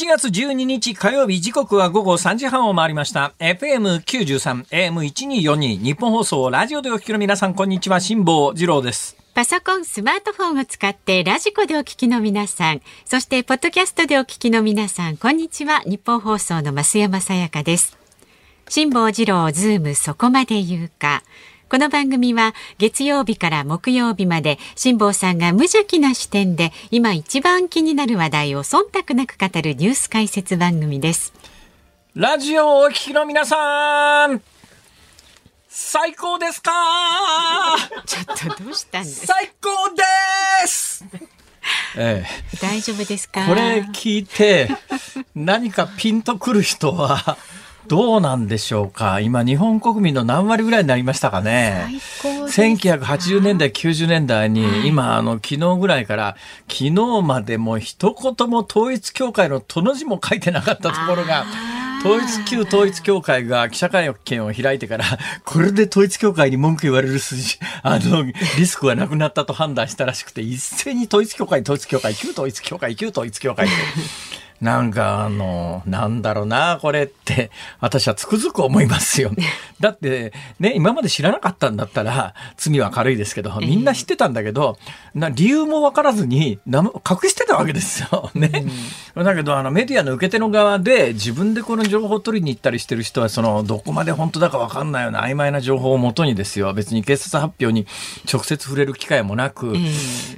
[0.00, 3.34] 7月12日火曜日時刻は午後3時半を回りました。
[3.38, 9.14] FM93、AM1242 日本放送ラジオでお聞きの皆さんこんにちは、辛坊治郎です。
[9.34, 15.80] パソコン、スマートフォンを使ってラジコでお聞きの皆さん、そしてポッドキャストでお聞きの皆さん、こんにちは。
[15.80, 17.98] 日本放送の増山さやかです。
[18.70, 21.22] 辛坊治郎ズームそこまで言うか。
[21.70, 31.32] この番組は月曜日から木曜日まで辛坊さんが無邪気な視点で今一番気になる話題を忖度なく語るニュース解説番組です。
[32.16, 34.42] ラジオをお聞きの皆さん
[35.68, 36.72] 最高ですか？
[38.04, 39.26] ちょっとどうしたんです？
[39.26, 40.02] 最高で
[40.66, 41.04] す！
[41.96, 43.46] ええ、大丈夫ですか？
[43.46, 44.68] これ聞いて
[45.36, 47.36] 何かピンとくる人は
[47.90, 49.18] どうなんでしょうか？
[49.18, 51.88] 今日本国民の何割ぐらいになりましたかね
[52.22, 56.36] ？1980年代90年代に、はい、今あの昨日ぐらいから
[56.68, 56.90] 昨日
[57.20, 61.44] までも一言も統一教会の「と」の字も書いてなかったところが
[62.04, 65.04] 統一旧統一教会が記者会見を開いてから
[65.44, 73.74] これで統一教会に文句言われる筋あのリスクがなくなったと判断したらしくて一斉に統一教会統一教会旧統一教会旧統一教会って
[74.60, 79.30] なんかあの、なんだろうな、これって、私はつくづく思いますよ。
[79.80, 84.78] だって、ね、今まで知らなかったんだったら、罪は軽いですけど、みんな知ってたんだけど、
[85.14, 88.30] な理由もわからずに、隠してたわけですよ。
[88.34, 88.66] ね。
[89.14, 96.74] うん、だけど、あの、メディアの受け手の側で、自分でこの情報を取りに行ったりしてる人は、その、どこまで本当だかわかんないような曖昧な情報をもとにですよ。
[96.74, 97.86] 別に警察発表に
[98.30, 99.74] 直接触れる機会もなく、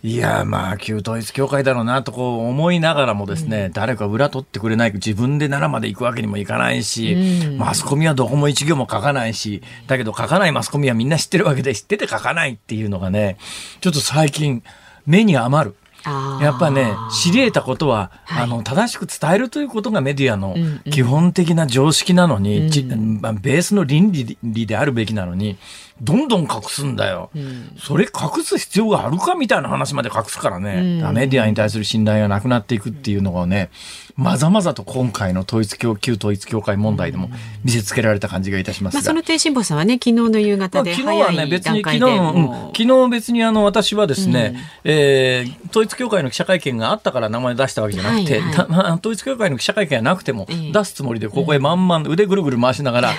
[0.02, 13.38] いや、まあ、旧統一教会だろうなとこう思いながらもですね、誰か裏取ってくれない自分で奈良まで行くわけにもいかないし、うん、マスコミはどこも一行も書かないしだけど書かないマスコミはみんな知ってるわけで知ってて書かないっていうのがね
[13.80, 14.62] ちょっと最近
[15.06, 15.76] 目に余る。
[16.04, 20.56] やっぱね知り得たことは、はい、あの正しく伝えるということがメディアの
[20.90, 22.92] 基本的な常識なのに、うん。
[22.92, 25.58] うん、ベースの倫理であるべきなのに
[26.00, 33.70] どんどん隠すんだよ、うん、それ隠す必要があるかみたいな話まで隠すからね、うん、メディアに対する信頼がなくなっていくっていうのがね
[34.16, 37.30] まざまざと今回の統一教旧統一教会問題でも
[37.64, 48.68] 見せつけられた感じがいたしますが、まあ、その低辛坊さんはね昨日の夕方で昨日はね別に昨日、うん、昨日別にあの私はですね、うん、えー、統一教会の記者会見があったから名前出したわけじゃなくて、はいはい。
[48.68, 53.12] まあ、統一教会の記者会見がなくても出すつもりでここへまんまん腕ぐるぐる回しながら、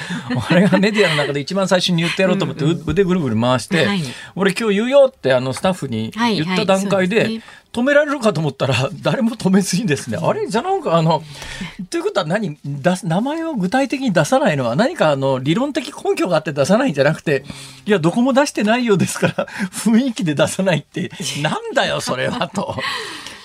[0.49, 4.01] あれがメディアの中で一番最初に言ってやろうと思って腕ぐるぐる回して、はい、
[4.35, 10.47] 俺今日言うよってあのスタッフに言った段階で、はいはい止められるかと思ったら 誰も止めずにですねあれ？
[10.47, 11.23] じゃなんかあの
[11.89, 12.57] ということは何？
[12.63, 17.43] 出す名前を具体的に出さないのは何かあの理論的根拠があって出さないんじゃなくて
[17.85, 22.75] いやどこも出してないようですから 雰囲気で出さないって なんだよそれはと。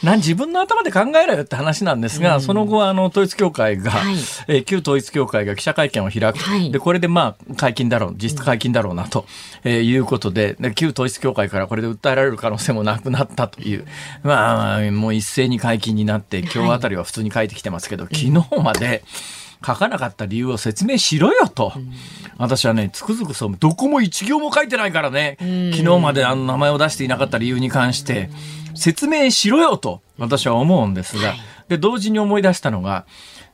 [0.03, 4.15] な自分の頭で考えろよって話なんですが、うん、その後あの統一教会が、はい、
[4.47, 9.27] えー、旧統一教会が記者会見を開く、はい、でこれでまあ解禁だろう実質解禁だろうなと、
[9.65, 13.87] うん、えー、いうことでで旧統一教会からこれで訴えられる可能性もなくなったという、
[14.23, 19.03] まあ、もう一斉に解禁になって今日あたりは普通に書いてきてますけど、はい、昨日まで。
[19.65, 21.93] 書かなかった理由を説明しろよと、うん、
[22.39, 28.31] 私はねつくづくそうどこも一行も書いてないからね、昨日まであの名前を出していなかった理由に関して、
[28.75, 31.35] 説明しろよと私は思うんですが、
[31.69, 33.07] で同時に思い出したのが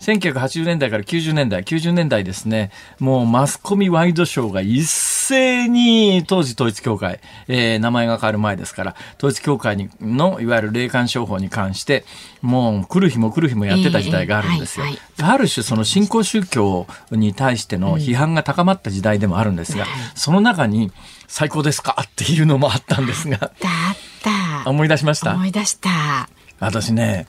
[0.05, 12.05] 1980年代から90年代、90年代ですね、もうマスコミワイドショーが一斉に当時統一教会、えー、名前が変わる前ですから、統一教会にのいわゆる霊感商法に関して、
[12.43, 14.85] もう来る日も来る日もやってた時代があるんですよ。
[14.85, 20.93] えーはいはい、ある種その新興宗教に対しての批判が高まった時代でもあるんですが、うん、その中に
[21.29, 23.39] 最高ですかっていうのもあったんですが。
[23.39, 23.53] だっ
[24.23, 24.69] た。
[24.69, 25.33] 思い出しました？
[25.35, 26.29] 思い出した。
[26.61, 27.27] 私ね、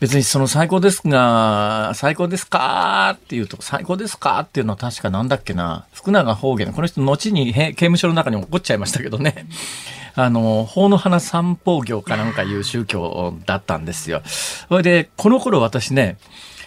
[0.00, 9.46] 別にその最高ですが、最高ですかっていうと、最高ですかっていうのは確かなんだっけな、福永方言、この人後に刑務所の中に起こっちゃいましたけどね。
[10.16, 14.22] あの、法の花散歩業かなんかいう宗教だったんですよ。
[14.24, 16.18] それで、この頃私ね、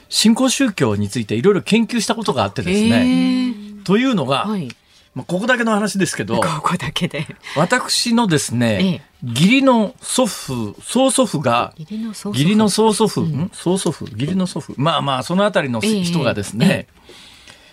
[0.10, 3.54] 新興宗教についていろいろ研究したことがあってですね。
[3.84, 4.70] というのが、はい
[5.18, 7.26] まあ、ここだけの話ですけど、 ここだけで。
[7.56, 13.50] 私のですね、義理の祖父、曽祖父が、義理の曽祖父、ん？
[13.52, 16.86] 曽祖父、義理の祖父、まあまあ、そのあたりの人がですね、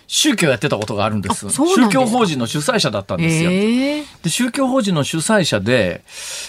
[0.07, 1.49] 宗教やってたことがあるんです。
[1.49, 3.51] 宗教法人の主催者だったんですよ。
[3.51, 6.03] えー、で宗教法人の主催者で、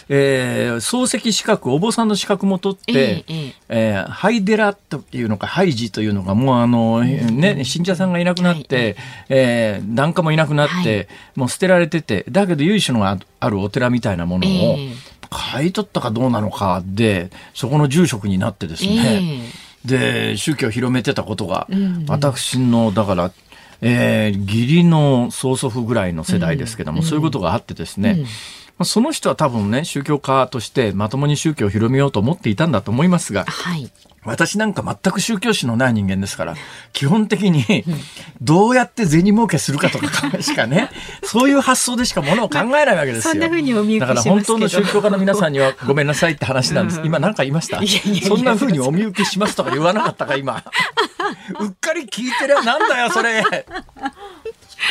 [0.08, 8.96] えー、漱石資格お坊さんの資格も取って、えー、えー、ハイデラというのかハイジというのがもうあの、ね、信者さんがいなくなって、はい、
[9.30, 14.76] えー、檀家もいなくなって、はい、もう捨てられててだけど由緒のあるお寺みたいなものを、
[15.30, 19.50] 買い取ったかどうなのかでそこの住職になってですね、
[19.84, 21.68] で宗教を広めてたことが、
[22.08, 23.32] 私のだから
[23.80, 28.24] えー、義理の曽祖父ぐらいの世代ですけども、そういうことがあってですね、
[28.84, 33.90] その人は多分ね、宗教家としてまともに宗教を広めようと思っていたんだと思いますが、はい、
[34.26, 36.54] 私なんか全く宗教史のない人間ですから、
[36.92, 37.84] 基本的に
[38.42, 40.90] どうやって銭儲けするかとかしかね、
[41.22, 43.32] そういう発想でしかものを考えないわけですよ。
[43.32, 47.00] そんな風にお見受けだから本当の宗教家の皆さんにはごめんなさいって話なんです。
[47.04, 47.80] 今何か言いました？
[48.26, 50.62] そんな風にお見受けしますとか言わなかったか今？
[51.60, 53.44] うっかり聞いてりゃなんだよそれ。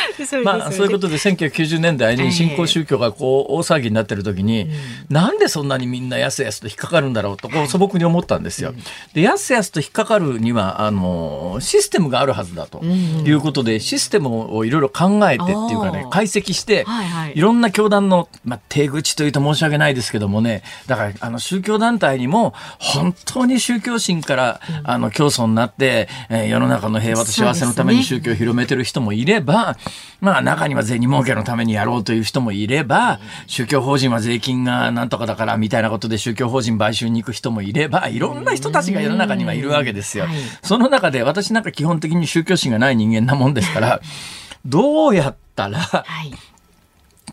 [0.44, 4.70] まあ、そういうことで1990年代に新興宗教がこう大騒ぎになってる時に、
[5.08, 8.74] なんでそんなにみんなやすやすと引っかかるんだろうとこう素朴に思ったんですよ。
[9.14, 16.86] でやすやすと引っかかるにはあのシステムがあるはずだということで、システムをいろいろ考えてっていうかね解析して、
[17.34, 29.76] いろんな教団の、まあ、手口というと申し訳ないですけどもねだからあの宗教団体にも本当に宗教心からあの教祖になって、えー、世の中の平和と幸せのために宗教を広めてる人もいれば、
[30.20, 40.26] まあ中には銭儲けのためにやろうという人もいれば、宗教法人は税金がなんとかだからみたいなことで宗教法人買収に行く人もいれば、いろんな人たちが世の中にはいるわけですよ。
[40.62, 44.00] その中で私なんか基本的に宗教心がない人間なもんですから、
[44.64, 46.04] どうやったら、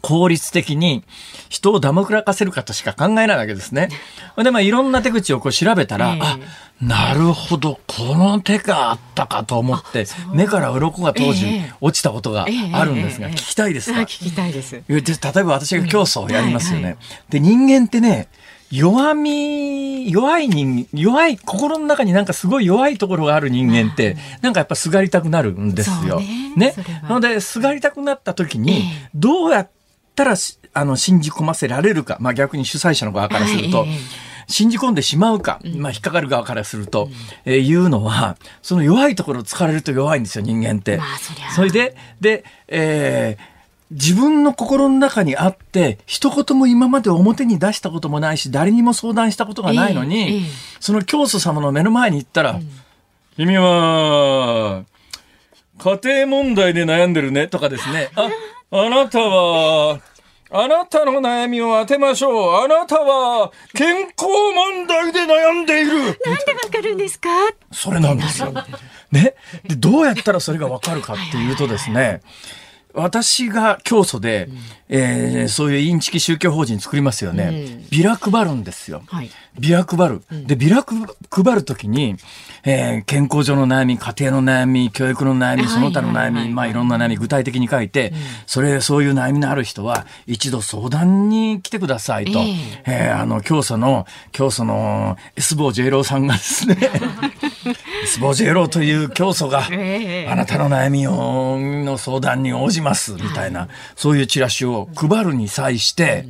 [0.04, 1.06] 効率的に
[1.48, 3.88] 人をだまくらかせるかとしか考えないわけですね。
[4.38, 6.40] で、まあ、いろんな手口をこう調べたら、えー、あ、
[6.82, 14.84] なるほど、この手があったかと思って、目から鱗が当時落ちたことがあるんですが、聞きたいですか、聞きたいです。
[14.90, 16.98] 例えば私が競争をやりますよね。
[17.30, 18.28] で、人間ってね、
[18.74, 26.20] 弱み、弱い人、弱い、心の中になんかすごい弱いところがある人間って、なんかやっぱすがりたくなるんですよ。
[26.20, 26.54] ね。
[26.58, 26.74] ね？
[27.04, 28.84] なので、すがりたくなった時に、
[29.14, 29.70] どうやっ
[30.16, 30.36] たら、
[30.74, 33.86] あの、信じ込ませられるか、まあ逆に主催者の側からすると、
[34.48, 37.10] 信じ込んでしまうか、まあ引っかかる側からすると、
[37.46, 40.98] えー、いうのは、その弱いところを突かれると弱いんですよ、人間って。
[40.98, 43.54] まあ、そそれで、で、えー、
[43.92, 50.44] 自分の心の中にあって、一言も今まで表に出したこともないし、誰にも相談したことがないのに、えーえー、
[50.80, 52.70] その教祖様の目の前に行ったら、うん、
[53.36, 54.84] 君は、
[55.80, 58.10] 家庭問題で悩んでるね、とかですね。
[58.16, 58.30] あ、
[58.76, 60.02] あなたは、
[60.50, 62.64] あなたの悩みを当てましょう。
[62.64, 65.94] あなたは健康問題で悩んでいる。
[65.96, 66.16] なんでわ
[66.72, 67.30] かるんですか？
[67.72, 68.52] それなんですよ。
[69.12, 69.36] ね？
[69.64, 72.22] で、どうやったらそれがわかるかっていうとですね、
[72.94, 74.58] 私が教祖で、うん、
[74.90, 77.68] えー、そういうインチキ宗教法人作りますよね。
[77.82, 79.02] うん、ビラ配るんですよ。
[79.08, 80.22] はい、ビラ配る。
[80.46, 82.16] で、ビラ配るときに、
[82.66, 92.40] えー、健康上の悩み、家庭の悩み、教育の悩み、その他の悩み、まあいろんな悩み具体的に書いて、うん、それ、そういう悩みのある人は、一度相談に来てくださいと。
[92.40, 92.56] えー、
[92.86, 96.78] えー、あの、教祖の、教祖の S 坊 J 郎さんがですね、
[98.04, 106.26] S 坊 J 郎という教祖が、あなたの悩みを、の相談に応じます、みたいな、そういうチラシを配るに際して、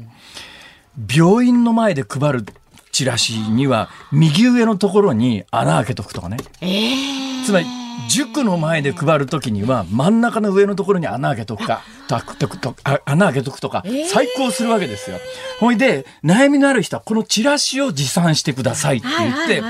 [1.14, 2.46] 病院の前で配る
[2.92, 6.38] チラシには右上のところに穴開けとくとかね。
[6.62, 7.66] えー、つまり
[8.08, 15.18] 塾の前で配るときには真ん中の上のところに穴開けとくか、とくと穴開けとくとか、再考するわけですよ。
[15.60, 19.64] ほいで、悩みのある人はこのチラシを持参してくださいって言って、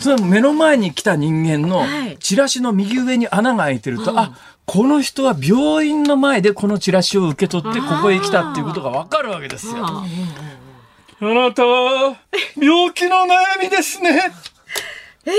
[0.00, 1.84] その目の前に来た人間の
[2.20, 9.86] チラシの右上に穴が開いてると、あ、この人は病院の前でこのチラシを受け取ってここへ来たっていうことがわかるわけですよ。
[9.86, 10.04] あ
[11.20, 12.16] なたは
[12.56, 14.32] 病気の悩みですね。
[15.24, 15.34] ええ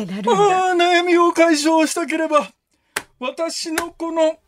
[0.00, 0.68] ー、ってなるんだ。
[0.70, 2.48] あ悩みを解消したければ、
[3.18, 4.38] 私のこの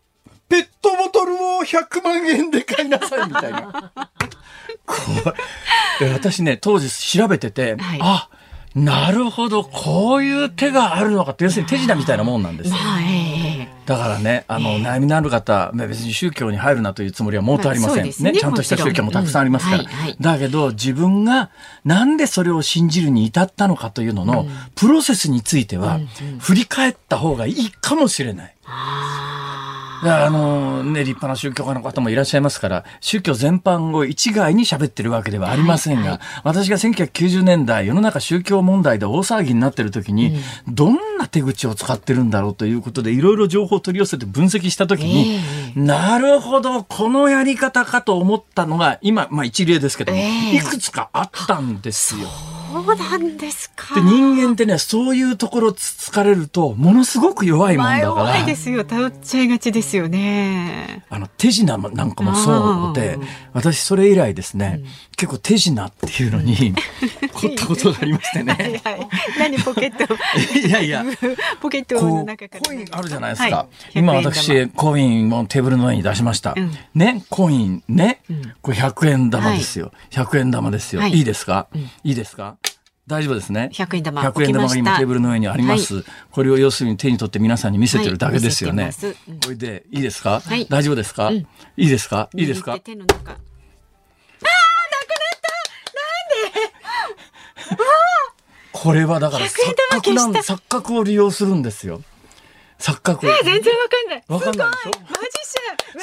[0.48, 3.92] ペットボトルを100万円で買いなさいみたいな。
[4.86, 4.94] こ
[6.00, 8.28] れ私ね、当時調べてて、はい、あ、
[8.76, 12.76] なるほど、こういう手があるのかって、要するに手品みたいなもんなんですよ。
[13.86, 18.04] だからね、あの、悩みのある方、別に宗教に入るなというつもりはもうとありません。
[18.04, 19.84] ね、ちゃんとした宗教もたくさんありますから。
[20.20, 21.50] だけど、自分が
[21.84, 25.98] なんでそれを信じるに至ったのかというのの、プロセスについては、
[26.38, 28.54] 振り返った方がいいかもしれない。
[30.02, 40.36] あのね、立派な宗教家の方もいらっしゃいますから、宗教全般を一概に喋ってるわけではありませんが、はいはい、私が1990年代、世の中宗教問題で大騒ぎになってる時に、
[40.66, 52.28] うん、どんな手口を使ってるんだろうということで、いろいろ情報を取り寄せて分析した時に、えー、なるほど、このやり方かと思ったのが、今、まあ一例ですけども、えー、いくつかあったんですよ。
[52.84, 53.94] そうなんですか。
[53.94, 58.02] で人間ってねそういうところつかれるとものすごく弱いもんだから。
[58.02, 61.04] 弱いですよ頼っちゃいがちですよね。
[61.08, 63.18] あの手品なんかもそうで
[63.52, 66.74] 私それ以来ですね、うん、結構手品っていうのに
[67.32, 68.52] 凝ったことがありましてね。
[68.84, 70.14] はいはい、何ポケット？
[70.66, 71.04] いやいや。
[71.60, 72.60] ポケットの中から。
[72.60, 73.56] コインあるじゃないですか。
[73.56, 76.54] はい、今私コインもテーブルの上に出しました。
[76.56, 79.92] うん、ねコインね、うん、これ100円玉ですよ。
[80.10, 81.00] はい、100円玉ですよ。
[81.00, 81.68] はい、いいですか、
[82.04, 82.56] いいですか？
[83.06, 83.70] 大丈夫ですね。
[83.72, 84.20] 100円玉。
[84.22, 85.94] 100円玉が今テーブルの上にあります。
[85.96, 88.84] はい、これを要するに手に取って皆さんに見せてるだけですよね。
[88.84, 88.92] はい。
[89.28, 91.46] うん、これでいいですか、はい、大丈夫ですか、うん、い
[91.76, 92.28] いですか？
[92.34, 92.72] いいですか？
[92.72, 93.06] ああ、なくなった。
[97.68, 97.78] なんで？
[98.72, 99.50] これはだから錯
[99.90, 102.02] 覚なん錯覚を利用するんですよ。
[102.86, 103.26] 錯覚。
[103.44, 104.24] 全然わかんない。
[104.28, 105.00] わかんないでしょ？
[105.00, 105.36] マジ。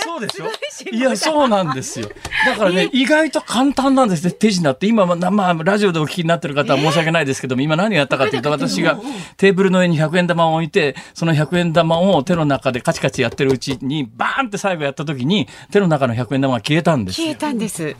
[0.03, 0.45] そうでしょ？
[0.91, 2.09] いや、そうなんですよ。
[2.45, 4.87] だからね、意外と簡単なんですね、手品って。
[4.87, 8.99] 今、まあ、ラジオでお聞きになってる方は申し訳ないですけども、今何をやったかというと、私が
[9.37, 17.95] テーブルの上に100円玉を置いて、その100円玉を手の中でカチカチやってるうちに、バーンって最後やった時に、手の中の100円玉が消えたんです消えたんです。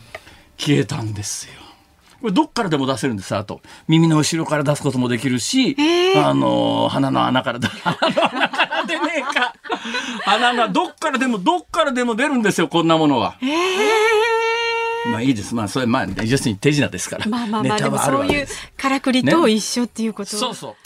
[0.58, 1.63] 消えたんですよ。
[2.24, 9.54] これどっからでも出せるんですあと耳の後ろから出すこともできるし、えー、あの鼻の穴から鼻の穴から出ねえか
[10.24, 13.38] 鼻がどっからでもどっからでも出るんですよこんなものは。
[13.42, 15.54] えー、まあいいです。
[15.54, 17.26] まあそれまあ要するに手品ですから。
[17.26, 20.78] まあまあまあでもそういうからくりと一緒っていうこと、ね、そうそ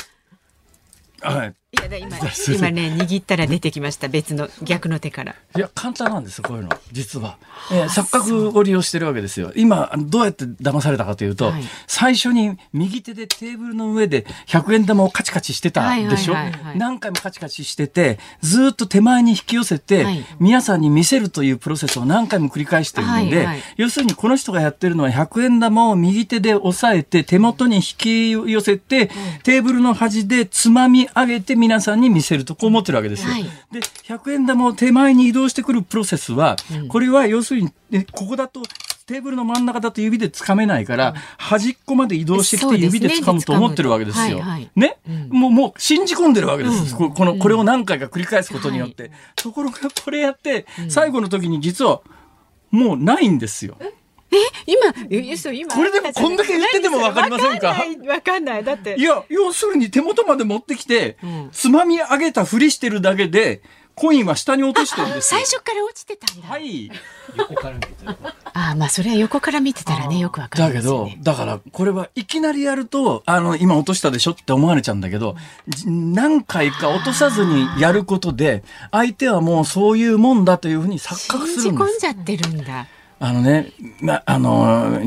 [1.24, 1.28] う。
[1.28, 1.54] はい。
[1.74, 2.16] いや今
[2.48, 4.08] 今ね握ったら出てきました。
[4.08, 5.36] 別の逆の手から。
[5.54, 6.70] いや簡単なんですこういうの。
[6.94, 7.38] 実は、
[7.70, 9.52] えー、錯覚を利用してるわけですよ。
[9.54, 16.36] 今どうやって騙されたかというと、はい、最初に右手でテーブルの上で100円玉をカチカチしてたでしょ、
[16.78, 23.46] 何回もカチカチしててずっと手前に引き寄せて、はい、皆さんに見せるというプロセスを何回も繰り返してるので、
[23.76, 29.08] 要するにこの人がやってるのは100円玉を右手で押さえて手元に引き寄せて、
[29.44, 33.34] テーブルの端でつまみ上げて皆さんに見せるとこう思ってるわけですよ。
[33.34, 38.62] はい、で100円玉を手前に移動してくるプロセスは、うん、これは要するに、ね、ここだと
[39.06, 44.42] テーブルの真ん中だと指で掴めないから、うん、端っこまで移動してきて指で掴むと思ってるわけですよ。
[44.76, 44.98] ね、
[45.30, 46.96] もう、もう信じ込んでるわけです。
[46.96, 49.12] この、これを何回か繰り返すことによって。
[49.36, 52.02] ところがこれやって、最後の時に実は
[52.70, 53.78] もうないんですよ。
[54.38, 57.76] え今今これでもこんだけ言っててもわかりませんか？
[58.08, 63.62] わかんないだっていや要するに手元まで持ってきて、うん、つまみ上げたふりしてるだけで
[63.96, 66.48] コインは下に落としてるんです最初から落ちてたんだ。
[66.48, 66.92] はい。
[67.36, 68.16] 横から見てた。
[68.54, 75.36] あまあそれは横から見てたらねよくわかる、ね、だけどだからこれはいきなりやるとあの今落としたでしょって思われちゃうんだけど
[75.86, 81.62] 何回か落とさずにやることで相手はもうそういうもんだというふうに錯覚するんです。
[81.64, 82.88] 信じ込んじゃってるんだ
[83.20, 85.02] あのね、ま、あの、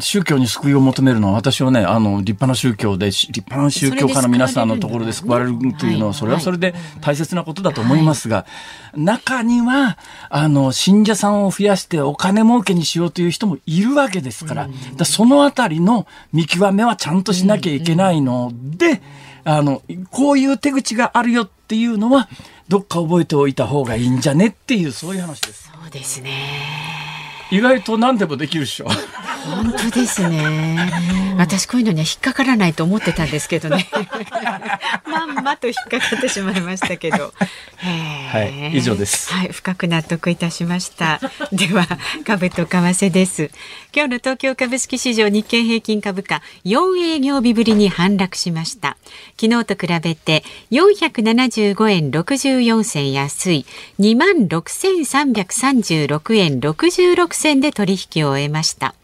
[0.00, 8.46] 宗教に救いを求めるのは、私はね、あの、立派な宗教で、立派な宗教家の皆さんのところで救われるというのは、それはそれで大切なことだと思いますが、
[8.94, 9.98] 中には、
[10.30, 19.02] あの、信者さんを増やしてお金儲けにしようという人もいるわけですから、だそのあたりの見極めはちゃんとしなきゃいけないので、
[19.42, 22.28] あの、こういう手口があるよっていうのは、
[22.68, 25.70] どっか覚えておいた方がいいんじゃねっていう、そういう話です。
[25.72, 27.05] そうですね。
[27.50, 28.86] 意外と何でもできるっしょ。
[29.46, 30.76] 本当ですね。
[31.38, 33.88] 私こういうのには引っかからないと思ってたんですけどね。
[35.06, 37.32] まんまと引っかかってしまいましたけど。
[37.76, 39.32] はい、以上です。
[39.32, 41.20] はい、深く納得いたしました。
[41.52, 41.86] では、
[42.24, 43.50] 株と為替です。
[43.94, 48.96] 今日の東京株式市場日経平均株価4営業日ぶりに反落しました。
[49.40, 53.64] 昨日と比べて475円64銭安い
[54.00, 58.94] 26,336円66銭で取引を終えました。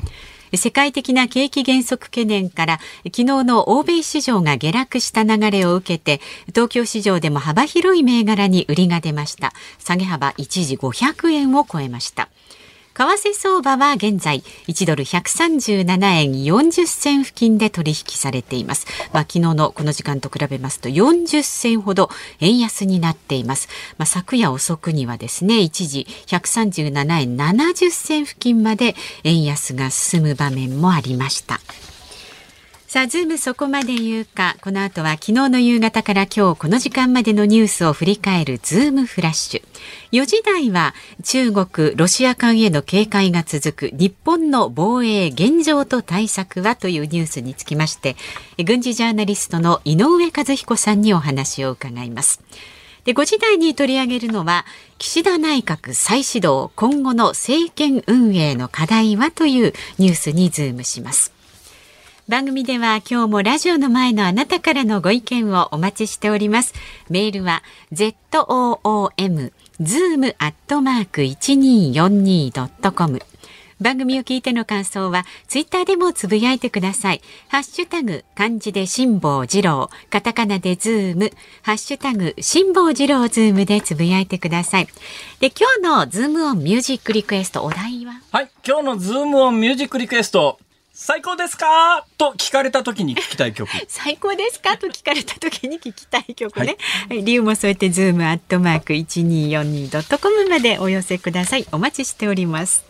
[0.55, 9.53] 世界的な景気減速懸念から昨日の欧米市場が下落した流れを受けて東京市場でも幅広い銘柄に売りが出ました。
[9.79, 12.29] 下げ幅一時500円を超えました。
[12.95, 18.87] 為替相場は現在1ドル137円40銭付近で取引されています。
[19.13, 23.69] まあ、昨日のこの時間と比べますと40銭ほど円安になっています。
[23.97, 28.95] まあ、昨夜遅くにはですね、一時137円70銭付近まで
[29.25, 31.61] 円安が進む場面もありました。
[32.93, 34.55] さあ、ズームそこまで言うか。
[34.61, 40.21] この後は昨日の夕方から今日この時間までのニュースを振り返るズームフラッシュ。
[40.23, 48.15] 4時台は中国、ロシア間への警戒が続く日本の防衛現状と対策はというニュースにつきまして、
[48.63, 52.43] 軍事ジャーナリストの井上和彦さんにお話を伺います。
[53.07, 54.67] で5時台に取り上げるのは
[54.99, 61.33] 岸田内閣再始動今後の政権運営の課題はというニュースにズームします。
[62.29, 66.73] 番組では今日もラジオの前のあなたからのご意見をお待ちしております。
[67.11, 67.63] メールは
[67.93, 73.21] zoom zoom アットマーク 1242.com
[73.81, 77.23] 番組を聞いての感想はツイッターでもつぶやいてください。
[77.49, 84.87] ハッシュタグ漢字で辛坊治郎、カタカナでズーム、ハッシュタグ辛坊治郎ズームでつぶやいてください。
[85.41, 88.21] で、今日のズームオンミュージックリクエストお題は？
[88.31, 90.61] はい、今日のズームオンミュージックリクエスト。
[90.95, 92.07] 最高ですか？
[92.19, 93.71] と聞かれた時に聞きたい曲。
[93.89, 94.77] 最高ですか？
[94.77, 96.77] と聞かれた時に聞きたい曲ね。
[97.09, 101.67] はい、理由も添えてズームアットマーク一二四二ドットコムまでお寄せください。
[101.73, 102.85] お待ちしております。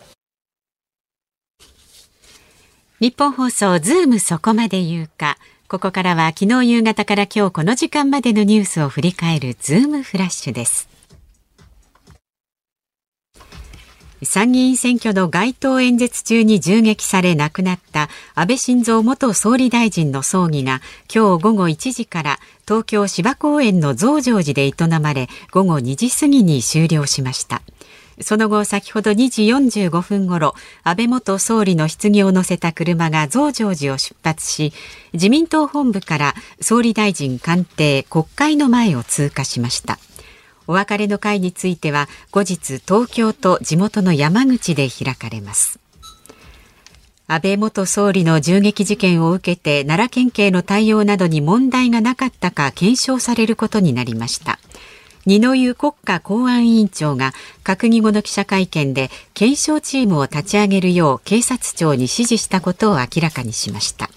[2.99, 5.37] 日本放送ズームそこまで言うか。
[5.69, 10.89] ここからは昨日夕方から今日この時間までのニュースを振り返るズームフラッシュです。
[14.25, 20.81] 参議院選挙の街頭演説中に銃撃され亡くなった安倍晋三元総理大臣の葬儀が
[21.13, 27.61] 今日午後1時から東京芝公園の増上寺で営まれ午後2時過ぎに終了しました。
[28.21, 30.53] その後先ほど2時45分ごろ
[30.83, 34.71] 安倍元総理の棺を乗せた車が増上寺を出発し
[35.13, 39.97] 自民党本部から総理大臣官邸国会の前を通過しました
[40.67, 45.79] お別れの会については後日東京と地元の山口で開かれます。
[47.25, 54.59] 安倍元総理の銃撃事件を受けて奈良県警の対応などに問題がなかったか検証されることになりました。
[55.25, 57.31] 二之湯国家公安委員長が
[57.63, 64.09] 閣議後の記者会見で検証チームを立ち上げるよう警察庁に指示したことを明らかにしました。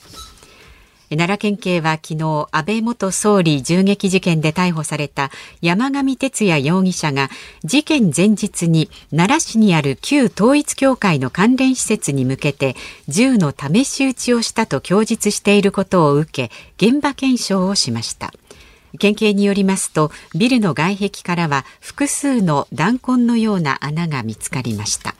[1.11, 7.29] 奈良県警は昨日安倍元総理銃撃事件で逮捕された山上徹也容疑者が
[7.65, 12.75] 事件前日に奈良市にある旧統一教会の関連施設に向けて
[13.09, 18.33] 銃の試し撃ちをしたと供述していることを受け現場検証をしました。
[18.99, 25.16] 県警によりますとビルの外壁からは複数の弾痕のような穴が見つかりました。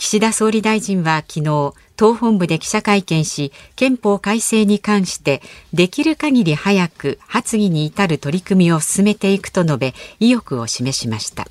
[0.00, 5.42] 岸田総理大臣は昨日党本部で記者会見し憲法改正に関して
[5.74, 11.46] できる限り早く発議に至る取り組みを進めていくと述べ意欲を示しました。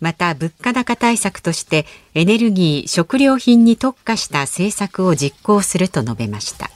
[0.00, 6.73] また物価高対策としてエネルギー食料品に特化した政策を実行すると述べました。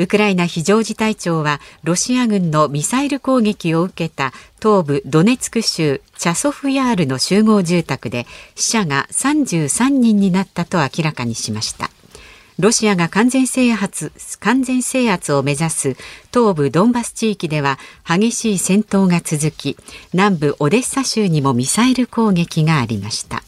[0.00, 11.90] ウクライナ非常事態庁はロシア軍のミサイル攻撃を受けた東部ドネツク州チャソフヤールの集合住宅で死者が33人になったと明らかにしました。
[12.58, 14.10] ロシアが完全制圧
[14.40, 15.96] 完全制圧を目指す
[16.32, 19.76] 東部ドンバス地域では激しい戦闘が続き
[20.14, 23.42] 南部オデッサ州にもミサイル攻撃がありました。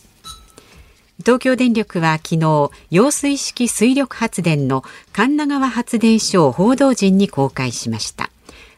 [1.23, 4.83] 東京電力は昨日揚水式水力発電の
[5.13, 8.31] 神奈川発電所を報道陣に公開しました。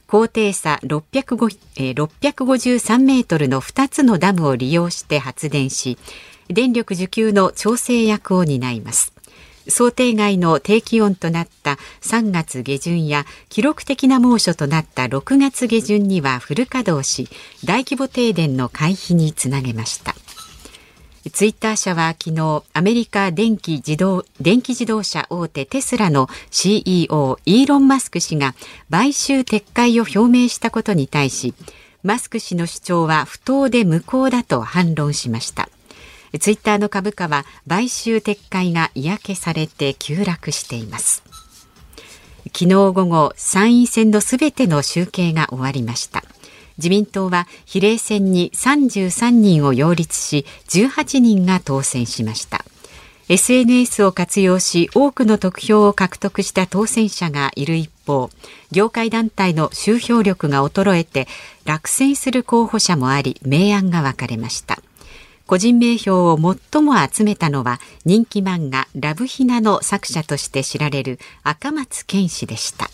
[0.06, 5.98] 高低差653メートルの2つのダムを利用して発電し
[6.48, 9.12] 電力需給の調整役を担います。
[9.66, 17.28] 想定外の低気温となった3月下旬や記録的な猛暑となった6月下旬にはフル稼働し
[17.64, 20.14] 大規模停電の回避につなげました。
[21.32, 28.54] ツイッター社は昨日アメリカ電気自動電気自動車大手テスラの CEO イーロン・マスク氏が
[28.90, 31.54] 買収撤回を表明したことに対し
[32.02, 35.70] マスク氏の主張は不当で無効だと反論しました。
[36.38, 41.22] ツイッターの株価は買収撤回が嫌気されて急落しています。
[42.48, 46.22] 昨日午後参院選のすべての集計が終わりました。
[46.78, 52.64] 自民党は比例選に33人を擁立し18人が当選しました。
[53.28, 58.28] SNS を活用し多くの得票を獲得した当選者がいる一方
[58.70, 61.26] 業界団体の集票力が衰えて
[61.64, 64.78] 落選する候補者もあり明暗が分かれました。
[65.46, 66.38] 個人名票を
[66.72, 72.90] 最も集めたのは人気漫画ラブヒナの作者として知られる赤松健氏でした。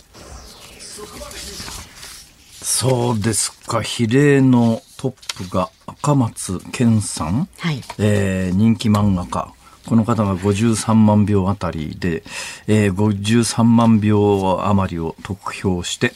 [2.63, 3.83] そうですか。
[3.83, 9.53] 比例のトップが赤松健さん、はい、えー、人気漫画家。
[9.87, 12.23] この方が53万票あたりで、
[12.67, 16.13] えー、53万票余りを得票して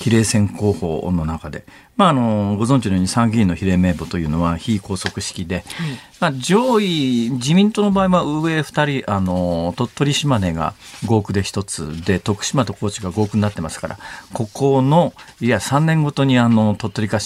[0.00, 1.64] 比例選候補の中で、
[1.96, 5.64] まあ、あのご存知のように参議院の比例名簿というのは非拘束式で、はい、
[6.20, 13.98] まあ、上位自民党の場合は上2人あの鳥取島根が合区で1つで徳島と高知が合区になってますから
[14.32, 17.18] ここのいや3年ごとにあの鳥取か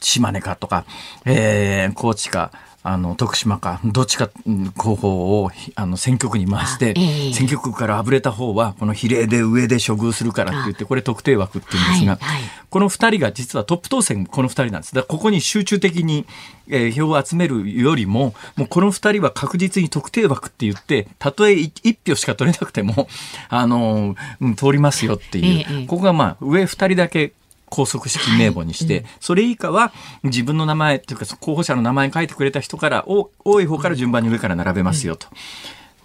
[0.00, 0.84] 島根かとか、
[1.24, 2.52] えー、高知か
[2.84, 4.28] あの徳島かどっちか
[4.76, 14.94] 候補をあの選挙区に回して、えー、選挙区からあぶれた方はこの比例で上で処遇するからって言ってこれ特定枠って言うんですが、はいはい、この2人が実はトップ当選この2人なんです。
[14.94, 16.26] だからここに集中的に、
[16.68, 23.06] えー、票を集めるよりももうこの2人は確実に特定枠って言ってたとえ1票しか取れなくても
[23.48, 27.32] あの、うん、通りますよっていう、えー、ここがまあ上2人だけ
[27.72, 35.26] 拘束式名簿にして、はいうん、それ以下は自分の名前というか候補者の名前書いてくれた人から多い方から順番に上から並べますよと。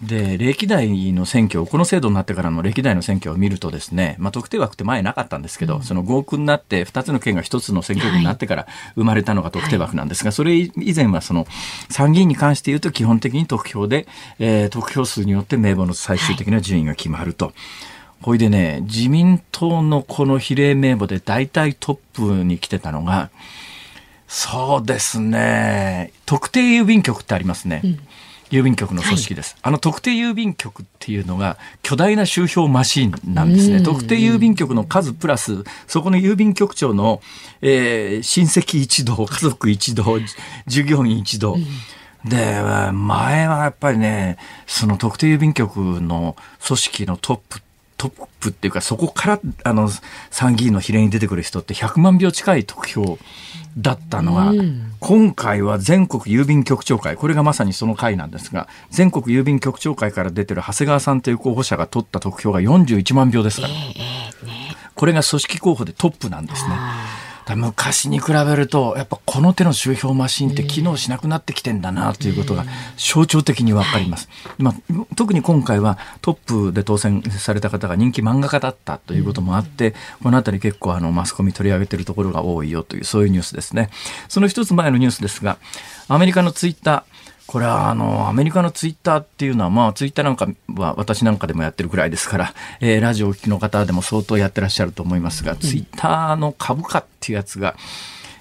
[0.01, 11.47] で歴代の選挙この制度になってからの歴代の選挙を見るとですね、まあ、特定枠って前なかったんですけど、うん、その合区になって2つの県が1つの選挙区になってから生まれたのが特定枠なんですが、はい、それ以前はその
[11.89, 17.45] 参議院に関して言うと基本的に得票で、えー、得票数によって名簿の最終的な順位が決まると。
[17.45, 17.53] はい
[18.27, 23.29] ほいでね、自民党のこの比例名簿で大体トップに来てたのが、
[24.27, 27.79] そうですね、特定郵便局ってありますね。
[27.85, 27.99] うん
[28.49, 33.81] 郵便局の組織です、はい、あの特定郵便局っていうのが巨大な集票マシンなんですね。
[33.81, 37.21] 特定郵便局の数プラス、そこの郵便局長の、
[37.61, 40.05] えー、親戚一同、家族一同、
[40.65, 41.57] 従業員一同。
[42.23, 42.61] で、
[42.93, 47.59] 前はやっぱりね、その特定郵便局の組織のトップ
[47.97, 49.89] トップっていうかそこからあの
[50.29, 53.17] 参議院の比例に出てくる人って100万票近い得票
[53.77, 57.15] だったのが、うん、今回は全国郵便局長会。
[57.15, 66.75] これがまさにその会なんですが全国郵便局長会から出てる長谷川さんという候補者が取った得票が41万票ですから、えーえーね、これが組織候補でトップなんですね。
[67.55, 72.65] 昔に比べるとやっぱこの手の集票マシンって機能しなくなってきてんだなということが
[72.97, 74.75] 象徴的に分かります、まあ、
[75.15, 76.35] 特に今回はトッ
[76.69, 83.89] プで当選された方が人気漫画家だったということもあってこの辺り結構あのマスコミ取り上げてるところが多いよというそういうニュースですね。
[84.27, 85.57] その一つ前のニュースですが
[86.07, 87.16] アメリカのツイッター
[87.47, 97.75] これはあのアメリカのツイッターっていうのは、まあ、ツイッターなんかは私なんかでもやってるくらいですから、えー、ラジオを聴きの方でも相当やってらっしゃると思いますが、うん、ツイッターの株価っていうやつが、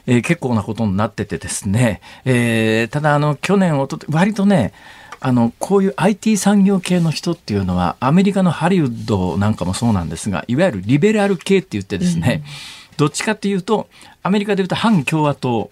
[0.08, 4.72] えー、結構なことになっててですね、えー、ただあの去年おと割とね
[5.20, 12.96] あのこういう IT 産業系の人っていうのはアメリカのハリウッドなんかもそうなんですがいわゆるリベラル系って言ってですね、うん。
[12.96, 13.88] どっちかっていうと
[14.26, 15.70] アメリカでいうと反共和党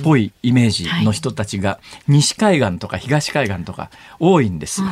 [0.00, 3.90] っぽいイメージの人たちが西海岸とか東海岸とか
[4.20, 4.86] 多いんですよ。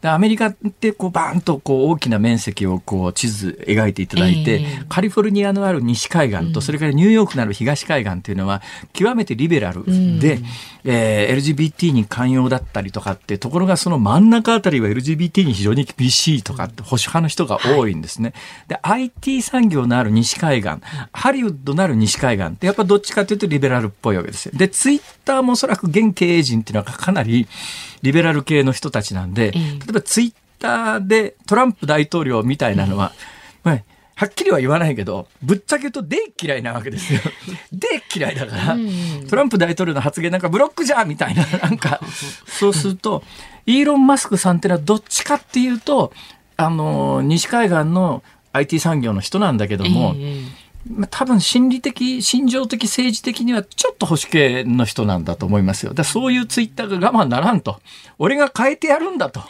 [0.00, 10.44] でアメリカってこうバーンとこう大きな面積をこう地図描いていただいて、えー、カリフォルニアのある西海岸と、それからニューヨークのある東海岸っていうのは極めてリベラルで、うん、
[10.84, 18.34] えー、LGBT に寛容だったりとかってところがその真ん中あたりは LGBT に非常に厳しいとかって保守派の人が多いんですね。
[18.68, 20.76] で IT 産業のある西海岸
[21.12, 24.52] ハリウッドのある西海岸ってやっぱどっちかというとリベラルっぽいわけですよ。
[24.54, 27.48] でツイッターもおそらく現経営陣っていうのはかなり
[28.02, 33.12] リベラル系の人たちなんで、例えばツイッターでトランプ大統領みたいなのは、
[33.64, 33.82] まあ、
[34.14, 37.20] はっきりは言わないけど、ぶっちゃけ言うとで嫌いなわけですよ。
[37.72, 38.76] で嫌いだから、
[39.28, 42.00] トランプ大統領の発言なんかブロックじゃんみたいな、なんか、
[42.46, 43.22] そうすると、
[43.66, 46.12] イーロン・マスクさんってのはどっちかっていうと、
[46.56, 50.46] あの、西海岸の IT 産業の人なんだけども、えー
[51.10, 55.92] 多分心理的、心情的、政治的にはちょっと保守系の人なんだと思いますよ。
[55.92, 57.80] だそういうツイッターが我慢ならんと。
[58.18, 59.42] 俺が変えてやるんだと。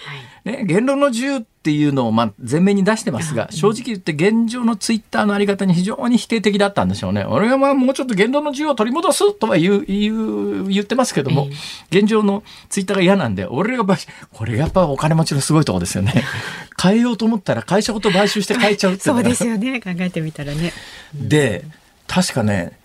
[0.44, 7.24] ね、言論の自由っていうのをまあ前面に出してますが、正直言って現状のツイッターのあり方に非常に否定的だったんでしょうね。
[7.24, 11.48] 俺がまあもうちょっと言論の自由を取り戻すとは言う、言う、言ってますけども、
[11.90, 13.84] 現状のツイッターが嫌なんで、俺が、
[14.32, 16.24] これやっぱお金持ちのすごいとこですよね。
[16.82, 19.78] 変えようと思ったら会社ごと買収して変えちゃうってそうですよね。
[19.82, 20.72] 考えてみたらね。
[21.14, 21.64] で、
[22.06, 22.77] 確かね、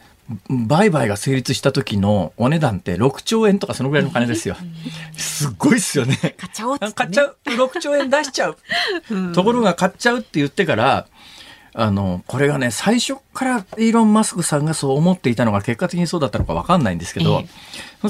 [0.50, 4.56] 売買が成立した時のお値段って6兆円とかそのぐらいの金ですよ。
[5.18, 6.16] すっごいっすよね。
[6.16, 7.38] 買っちゃおう、ね、買っちゃう。
[7.46, 8.58] 6兆円出しちゃう。
[9.34, 11.08] ところが買っちゃうって言ってから、
[11.76, 17.48] あの、これがね、最初からイーロン・マスクさんがそう思っていたのが結果的にそうだったのか分かんないんですけど、えー、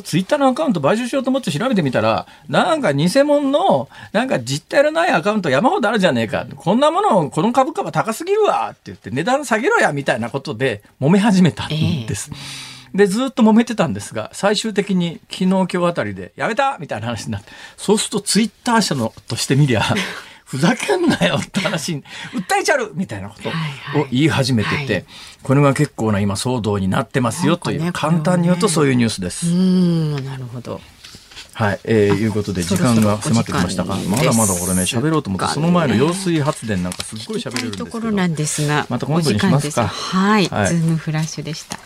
[0.02, 6.46] ツイッターのアカウント買収しようと思って調べてみたら、なんか偽物の、なんか実体のないアカウント山ほどあるじゃねえか。
[6.56, 12.30] こんなもの、この株価は高すぎるわって言って値段下げろやみたいなことで揉め始めたんです。
[12.32, 19.84] えーで、ずっと揉めてたんですが、最終的に昨日今日あたりで、やめたみたいな話になって、そうするとツイッター社のとしてみりゃ、
[20.54, 25.06] ふざけんなよって話に、 訴えちゃうみたいなことを言い始めてて、
[25.42, 29.48] これが結構な今騒動になってますよという、ね、簡単に言うとそういうニュースです。
[29.48, 30.80] うん、なるほど。
[31.54, 37.86] はい、えー、いうことで時間が迫ってきましたが、まだまだこれね喋ろうと思ってその前の揚水発電なんかすっごい喋れるんですけど。
[37.86, 39.88] ところなんですが、また今度にしますか。
[39.88, 41.80] はい、はい、ズームフラッシュでした。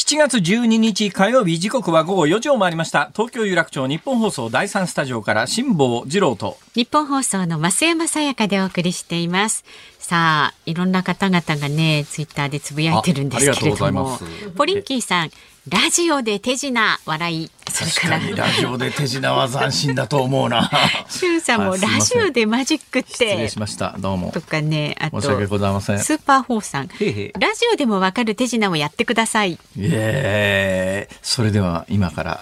[0.00, 3.10] 7月12日火曜日時刻は午後4時を回りました。
[3.14, 6.56] 東京有楽町日本放送第三スタジオから辛坊治郎と。
[6.74, 9.62] 日本放送の増山さやかでお送りしています。
[10.10, 14.18] さあいろんな方々がねツイッターでつぶやいてるんですけれども。
[14.56, 15.30] ポリンキーさん
[15.68, 18.44] ラジオで手品笑いそれから。
[18.44, 20.68] ラジオで手品は斬新だと思うな。
[21.08, 23.10] しゅんさんもラジオでマジックって。
[23.12, 23.94] 失礼しました。
[24.00, 24.32] どうも。
[24.32, 26.00] とかねあと申し訳ございません。
[26.00, 26.88] スーパーフォーさん。
[26.88, 29.60] ラジオでもわかる手品をやってください。
[29.78, 32.40] ええそれでは今から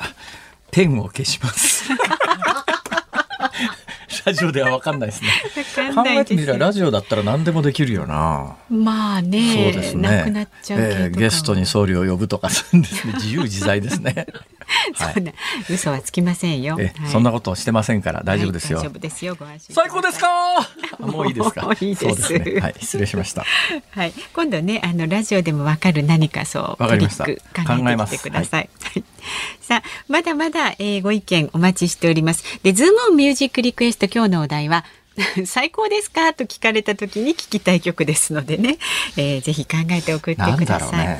[0.70, 1.85] ペンを消します。
[4.24, 5.28] ラジオではわかんないですね。
[5.94, 8.57] 考えてみればラジオだったら何でもできるよな。
[8.68, 10.31] まあね、そうですね。
[10.31, 12.54] なえー、ゲストに僧侶を呼ぶとかね。
[13.14, 14.26] 自由自在ですね。
[14.94, 15.35] はい、
[15.72, 20.28] 嘘はつきませんよ、はい、そんなことしてませんから大丈夫ですよ、はい、大丈夫ですよご安心最高ですか？
[21.00, 21.70] もういいですか？
[21.81, 23.44] いいです、ね、はい失礼しました。
[23.90, 24.12] はい。
[24.33, 27.24] 今度ねあのラジオでもわかる何かそうわかりました。
[27.24, 29.04] 考えてください、はい、
[29.61, 32.44] さあまだまだ、えー、ご意見お待ちしております。
[32.62, 34.85] でズームオンミュージックリクエスト今日のお題は
[35.46, 36.33] 最高ですか？
[36.35, 38.78] と聞かれた時に聞きたい曲ですのでね、
[39.16, 41.18] えー、ぜひ考えて送ってください。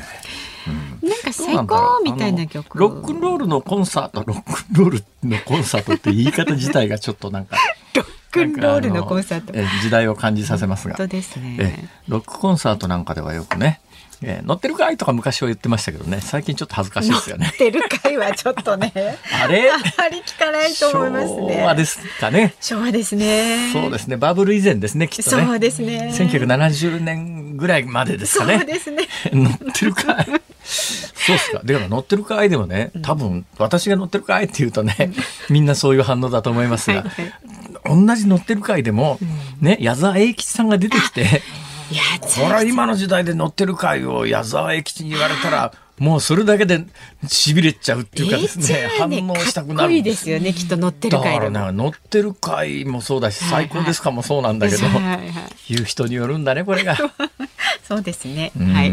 [0.67, 2.79] ねうん、なんか最高みたいな曲。
[2.79, 7.57] ロックンロールのコンサートロックンロールのコンサートって言い方自体がちょっとなんか
[7.95, 9.53] ロックンロールのコンサート。
[9.83, 10.97] 時代を感じさせますが。
[10.97, 11.89] 本当ですね。
[12.09, 13.81] ロックコンサートなんかではよくね
[14.23, 17.47] えー、乗ってるかいとか昔は言ってましたけどね最近ちょっと恥ずかしいですよね。
[17.47, 18.93] 乗ってるかいはちょっとね
[19.33, 19.71] あれ？
[19.71, 21.55] あまり聞かないと思いますね。
[21.55, 22.55] 昭和ですかね。
[22.61, 23.73] 昭和ですね。
[23.73, 25.47] そうですねバブル以前ですねきっとね。
[25.47, 26.13] そうですね。
[26.15, 28.59] 1970年ぐらいまでですかね。
[28.59, 29.09] そうですね。
[29.33, 30.27] 乗ってるかい。
[30.27, 31.61] そうですか。
[31.63, 35.13] でも乗ってるかいでもね多分私が乗ってるかいって言うとね
[35.49, 39.19] みんなそういう反応だと思いますが、はいはい、同じ乗ってるかいでも、
[39.61, 41.43] ね矢沢永吉さんが出てきて。
[41.91, 46.85] いやこれは今の時代で乗ってる会を矢沢永吉に言われたらもうそれだけで
[47.27, 55.31] しびれちゃうっていうかですね、反応したくなるいいですよねきっと乗ってる会だからね乗ってる会もそうだし、最高ですかもそうなんだけど、 はいはい、
[55.69, 56.97] 言う人によるんだねこれが。
[57.83, 58.53] そうですね。
[58.73, 58.93] はい。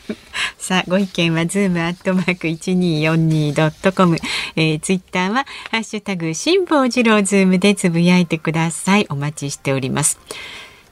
[0.58, 4.18] さあご意見はズームアットマーク一二四二ドットコム、
[4.56, 9.06] えー、ツイッターはハッシュタグ辛坊治郎ズームでつぶやいてください。
[9.08, 10.18] お待ちしております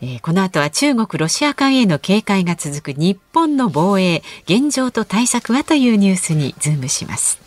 [0.00, 7.40] えー、この後は中国ロシア艦への警戒が続く日本の防衛現状と対策はというニュースにズームします。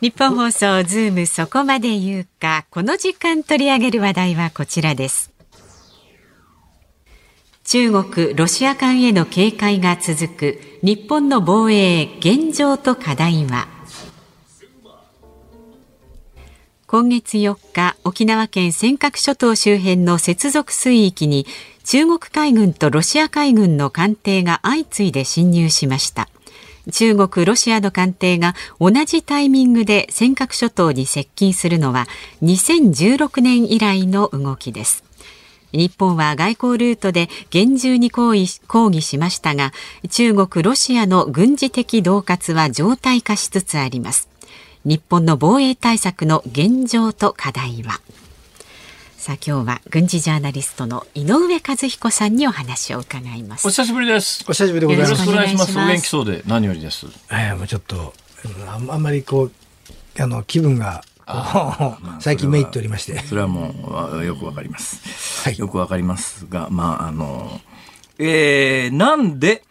[0.00, 2.66] 日本放送ズームそこまで言うか。
[2.70, 5.32] この時間取り上げる話題はこちらです。
[7.64, 13.77] 中国ロシア間への警戒が続く日本の防衛現状と課題は？
[16.90, 21.44] 今月4日沖縄県尖閣諸島周辺の接続水域に
[21.84, 26.30] 中国海軍とロシア海軍の艦艇が相次いで侵入しました。
[26.90, 32.06] 中国ロシアの艦艇が同じタイミングで尖閣諸島に接近するのは
[32.42, 35.04] 2016年以来の動きです。
[35.72, 39.74] 日本は外交ルートで厳重に抗議抗議しましたが
[40.08, 44.37] 中国ロシアの軍事的恫喝は常態化しつつあります。
[44.84, 48.00] 日本の防衛対策の現状と課題は。
[49.16, 53.66] さあ今日は軍事ジャーナリストの井上和彦さんにお話を伺います。
[53.66, 54.44] お久しぶりです。
[54.48, 55.10] お久しぶりでございます。
[55.12, 55.78] よろしくお願いします。
[55.78, 57.06] お元気そうで何よりです。
[57.30, 58.14] ええもうちょっと
[58.68, 59.52] あんまりこう
[60.22, 61.02] あの気分が
[62.20, 63.18] 最近めいっておりまして。
[63.26, 63.74] それはも
[64.14, 67.60] うよくわかります、はい、よくわかりますがまああの
[68.18, 69.64] えー、なんで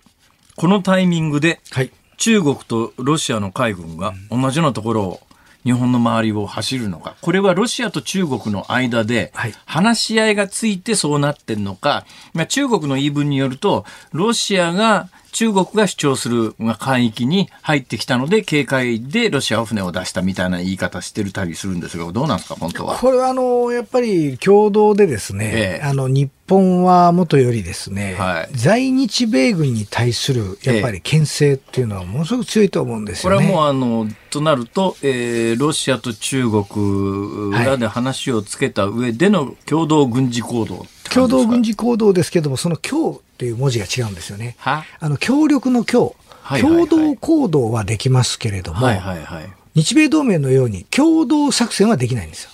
[0.55, 5.19] このタイミングで、はい、中国とロシアの海軍が同じようなところを
[5.63, 9.33] 日本の周りを走るのか、これはロシアと中国の間で
[9.65, 22.97] 話し合いがついてそうなってんのか、まあ、中国の言い分によると、ロシアが中国が主張する海域に入ってきたので、警戒でロシアは船を出したみたいな言い方してるたりするんですが、どうなんですか、本当は。
[22.97, 33.37] これはあのやっぱり共同でですね、ええ、あの日本はもとよりですね、はい、在日米軍に対するやっぱり牽制っていうのはものすごく強いと思うんですよね。
[33.37, 33.73] これはもうあ
[34.05, 44.55] のとなると、えー、ロシアと中国裏で話をつけた上での共同軍事行動、はい、共同軍事行動ですけども、その共っていう文字が違うんですよね。
[44.63, 46.15] あの協力の協、
[46.59, 52.51] 共同行動はできますけれども、はいはいはい、日米同盟のように共同作戦はできないんですよ。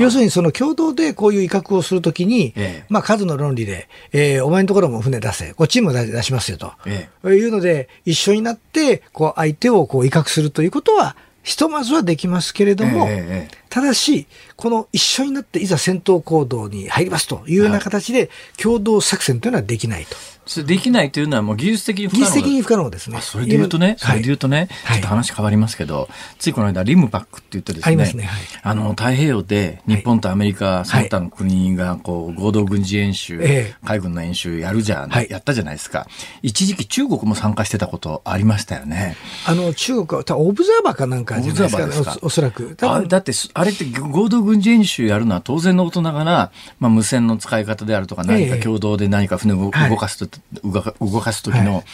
[0.00, 14.26] 要するにその共同でこういう威嚇をするときに、ええ、まあ数の論理で、えー、お前のところも船出せ、こっちも出しますよと、ええ、いうので、一緒になってこう相手をこう威嚇するということは、ひとまずはできますけれども、え、ただし、
[14.56, 20.16] この一緒になっていざ戦闘行動に入りますというような形で共同作戦というのはできないと。
[20.46, 23.20] それできないというのはもう技術的に不可能技術的に不可能ですね。
[23.20, 28.28] それで言うとね、それで言うとね、ちょっと話変わりますけど、ついこの間リムパックって言ってですね、あね。
[28.62, 33.40] あの、太平洋で日本とアメリカ、その他の国がこう合同軍事演習、
[33.84, 36.06] 海軍の演習やるじゃん、やったじゃないですか。
[36.42, 39.16] 一時期中国も参加してたことありましたよね。
[39.46, 42.76] あの、中国はオブザーバーかなんかじゃないですか、ね、おそらく。
[42.82, 51.84] あだって、あれって合同軍事演習やるのは当然のことながら、まあ、無線の使い方であるとか、何か共同で何か船を動かすと、動かす時の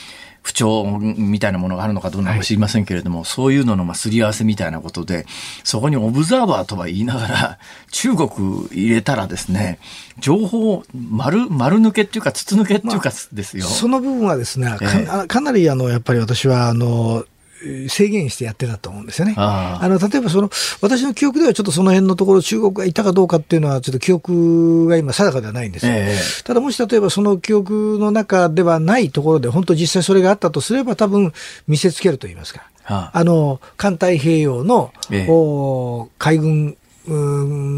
[0.43, 5.27] 不調みたいなものがあるのかどうなのか知りませんけれども、はい、そういうののまあすり合わせみたいなことで、
[5.65, 7.59] そこにオブザーバーとは言いながら、
[7.93, 9.79] 中国入れたらですね、
[10.19, 13.65] 情報丸、丸抜けっていうか、筒抜けっていうかですよ。
[13.65, 17.25] まあ、その部分はですね、かかなりあの、やっぱり私は、あの、
[17.89, 19.35] 制限してやってたと思うんですよね。
[19.37, 25.93] あの例えばその私の記憶ではちょっとその辺のところ中国がいたかどうかっていうのはちょっと記憶が今定かではないんですよ。
[25.95, 31.33] えー、ただもし例えばその記憶の中ではないところで本当実際それがあったとすれば多分
[31.69, 32.67] 見せつけると言いますか。
[32.87, 36.77] ああの環太平洋の、えー、海軍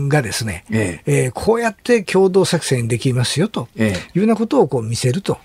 [0.09, 5.39] がですね、えええー、こうやって共同作戦できますよというようなことをこう見せると。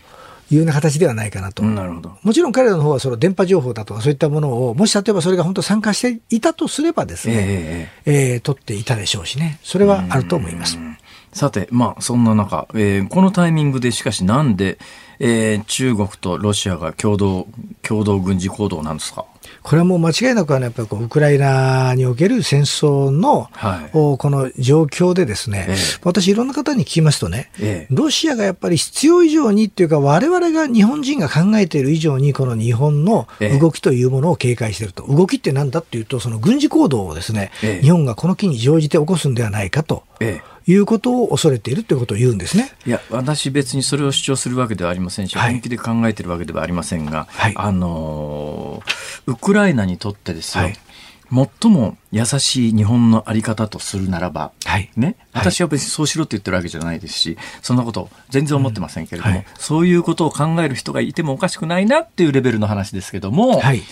[0.49, 1.63] いうような形ではないかなと。
[1.63, 2.17] なるほど。
[2.23, 9.59] もちろん彼らの方はその電波情報だとかそういったものを、もし例えばそれが本当参加していたとすればですね、えー、えー、取っていたでしょうしね。
[9.63, 10.77] それはあると思います。
[11.33, 14.79] さて、まあ、そんな中、えー、このタイミングでしかしなんで、
[15.19, 17.47] えー、中国とロシアが共同、
[17.81, 19.25] 共同軍事行動なんですか？
[19.63, 33.27] これはもう間違いなくあのやっぱりウクライナにおける戦争の、はい、この状況でですね、ええ、私いろんな方に聞きますとね、え、ロシアがやっぱり必要以上にっていうか我々が日本人が考えている以上にこの日本の
[33.59, 35.03] 動きというものを警戒していると。
[35.07, 37.51] 動きって何だっていうとその軍事行動をですね、
[37.81, 40.03] 日本がこの機に乗じて起こすんではないかと。
[40.67, 42.71] いうことを恐れているということを言うんですね。
[42.85, 48.83] いや、私別にそれを主張するわけではありませんし、本気で考えているわけではありませんが、はい、あの
[49.25, 50.77] ウクライナにとってですよ、はい。
[51.61, 59.37] 最も優しい日本のあり方とするならば、はい、ね、私は別にそうしろって言ってるわけじゃないですし、そんなこと全然思ってませんけれども、うん。
[59.37, 63.83] はい、そういうことを考える人がいてもおかしくないなっていうレベルの話ですけども、はい、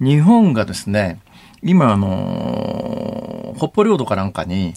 [0.00, 1.20] 日本がですね、
[1.62, 4.74] 今、あのー、北方領土かなんかに、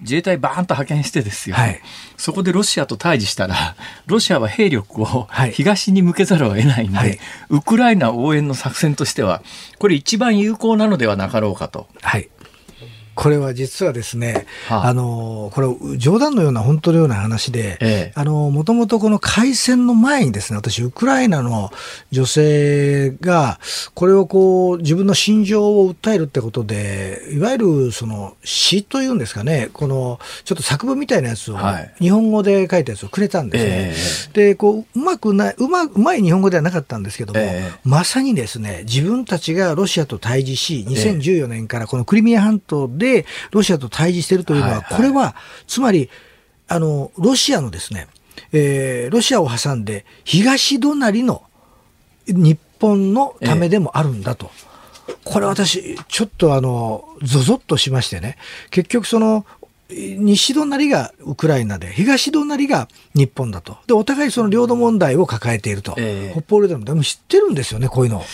[0.00, 1.80] 自衛隊バーンと派遣してですよ、はい、
[2.16, 7.18] そこでロシアと対峙したら、 ロシアは兵力を東に向けざるを得ないんで、はい、
[7.50, 9.42] ウクライナ応援の作戦としては、
[9.78, 11.86] これ一番有効なのではなかろうかと。
[12.00, 12.28] はい
[13.14, 21.70] これは実はですね、はあ、あの、これ冗談のような本当のような話で、もともとこの開戦の前にですね、私、ウクライナの
[22.10, 23.60] 女性が、
[23.94, 31.58] これをこう、自分の心情を訴えるってことで、いわゆるその詩というんですかね、この、ちょっと作文みたいなやつを、
[32.00, 34.40] 日本語で書いたやつをくれたんですね。
[34.44, 37.40] え、で、こう、うまくない、うま、うまい日本語ではなかったんですけども、
[37.84, 45.34] まさにですね、自分たちがロシアと対峙し、2014年からこのクリミア半島で、でロシアと対峙しているというのは、はいはい、これは
[45.66, 46.08] つまり
[46.68, 48.06] あのロシアのですね、
[48.52, 51.42] えー、ロシアを挟んで東隣の
[52.26, 54.50] 日本のためでもあるんだと。
[54.68, 54.72] え
[55.24, 58.36] これ私、ちょっとあの、ぞぞっとしましてね、
[58.70, 59.44] 結局その、
[59.90, 63.76] 西隣がウクライナで、東隣が日本だと。
[63.86, 65.94] で、お互いその領土問題を抱えていると。
[65.98, 68.24] えー、北方領土でも知ってるんですよね、こういうの。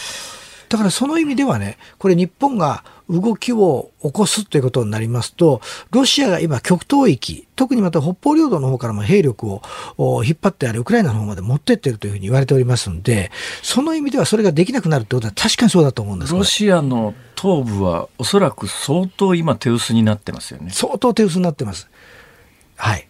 [0.69, 9.61] だからその意味ではね、これ日本が動きを起こすということになりますと、ロシアが今極東域、特にまた北方領土の方からも兵力
[9.97, 13.31] を引っ張ってあるウクライナの方まで持ってってるというふうに言われておりますので、
[13.63, 20.71] その意味ではそれができなくなるってことは確かにそうだと思うんですロシアの東部はおそらく相当今手薄になってますよね。
[20.71, 21.89] 相当手薄になってます。
[22.77, 23.08] はい。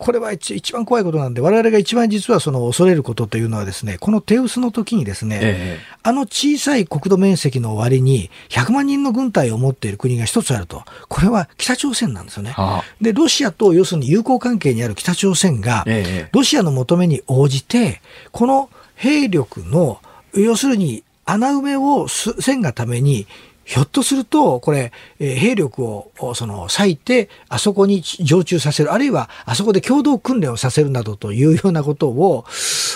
[0.00, 10.84] これは一番怖いことなんで、我々が一番実はその恐れることというのはですね、この手薄の時にですね、ええ、あの小さい国土面積の割に100万人の軍隊を持っている国が一つあると。
[11.08, 12.52] これは北朝鮮なんですよね。
[12.52, 15.84] はあ、で、ロシアと要するに友好関係にある北朝鮮が、
[16.32, 18.00] ロシアの求めに応じて、
[18.32, 20.00] この兵力の、
[20.32, 23.26] 要するに穴埋めをせんがために、
[23.64, 32.44] ひょっとすると、これ、えー、兵力をその割いて、あそこに常駐させる、あるいはあそこで共同訓練をさせるなどというようなことを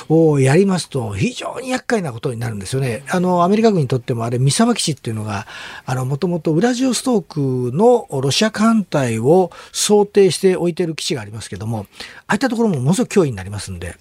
[0.08, 3.04] をやりますと、非常に厄介なことになるんですよね。
[3.10, 5.46] あの、アメリカ軍にとってもあれ、三沢基地っていうのが、
[5.86, 11.86] あの、もともとウラジオストークのロシア艦隊を想定して置いている基地がありますけども、
[12.26, 13.96] ああいったところもものすごく脅威になりますんで。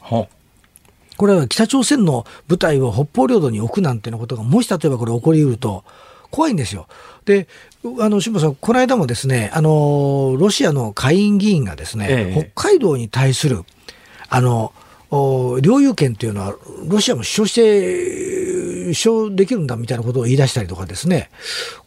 [1.15, 5.83] これは北朝鮮の部隊を北方領土に置くなんていうことが、もし例えばこれ起こりうると、
[6.33, 6.87] 怖いんですよ。
[7.25, 7.47] で、
[7.99, 13.63] あの、辛坊さん、この間もですね、あの、ロシアの下院議員がですね、ええ、北海道に対する、
[14.29, 14.73] あの、
[15.61, 16.55] 領有権というのは、
[16.87, 21.29] ロシアも主張して、主張できるんだみたいなことを言い出したりとかですね、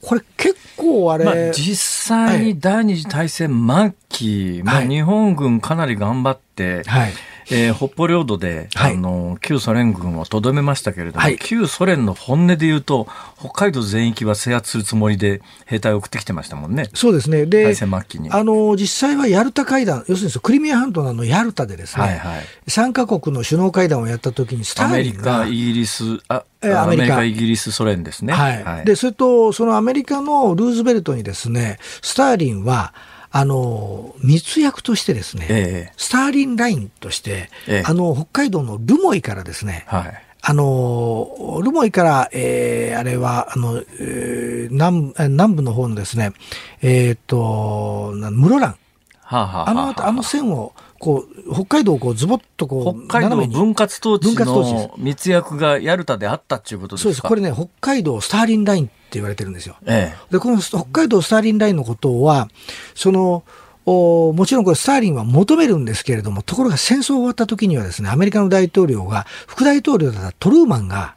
[0.01, 1.76] これ結構あれ、まあ、実
[2.14, 7.12] 際に第二次大戦末期、はい、まあ、日本軍かなり頑張って、はい
[7.51, 13.07] えー、北方領土で、はい、あの旧ソ連軍をとどめましたけれども、はい、旧ソ連の本音で言うと、
[13.38, 16.88] 北海道全域は制圧するつもりで兵隊を送ってきてましたもんね。
[16.94, 17.47] そうですね。
[17.47, 18.30] で、大戦末期に。
[18.30, 25.42] あの、実際はヤルタ会談、要するにクリミア半島のヤルタでですね、はいはい、3カ国の首脳会談をやったときに、スターリンが。
[25.42, 28.32] アメリカ、イギリス、あアメリカ、イギリス、ソ連ですね。
[28.32, 28.64] はい。
[28.64, 32.92] はい、で、それと、そのアメリカのルーズベルトにですね、スターリンは、
[33.31, 46.33] あの密約としてですね、ええ、スターリンラインとして、え、あの北海道のルモイからですね、はい、あのルモイから、えー、あれはあの、えー、南南部の方のですね、
[46.83, 48.77] えっ、ー、と室蘭、
[49.20, 57.05] はあはあ、あのあの線をこう北海道をこうズボッとこう北海道分割統治の密約がヤルタであったっていうことですか？
[57.05, 57.22] そうです。
[57.22, 62.49] これね北海道スターリンラインって言われてるんですよ、ええ、でこの北海道スターリンラインのことは
[62.94, 63.44] その
[63.89, 71.14] おもちろんこれスターリンは求めるんですけれども、ところが戦争終わった時にはですね、アメリカの大統領が、副大統領だったトルーマンが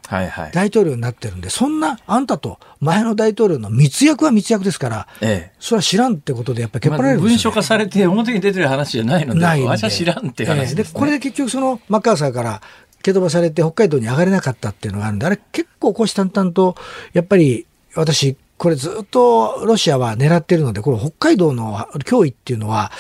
[0.54, 12.62] 大統領になってるんで、はいはい、そんなあんたと前の大統領の密約は密約ですから、ええ、それは知らんってことでやっぱりけっぱられるんですよ、ね、文書化されて表に出てる話じゃないので、ない私は知らんって話で、す、ね、で、これで結局そのマッカーサーから
[13.02, 16.76] 蹴飛ばされて北海道に上がれなかったっていうのがあるんで、あれ結構虎視眈々と、
[17.14, 17.66] やっぱり
[17.96, 22.92] 私、これずっとロシアは狙ってるので、これ北海道の脅威っていうのは、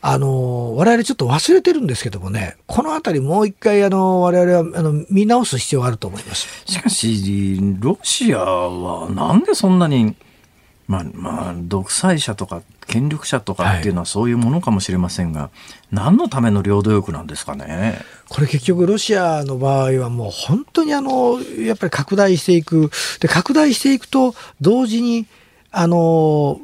[0.00, 6.62] あの、我々ちょっと忘れてるんですけどもね、このあたりもう一回、あの、我々はあの見直す必要があると思います。
[6.66, 10.14] しかし、ロシアはなんでそんなに、
[10.88, 15.50] まあ、まあ、独裁者とか権力者とかっていうのはそういうものかもしれませんが、はい、
[15.92, 18.00] 何のための領土欲なんですかね？
[18.30, 22.90] これ結局ロシアの場合はもう本当にあの、やっぱり拡大していく。
[23.20, 25.26] で、拡大していくと同時に、
[25.70, 26.58] あの、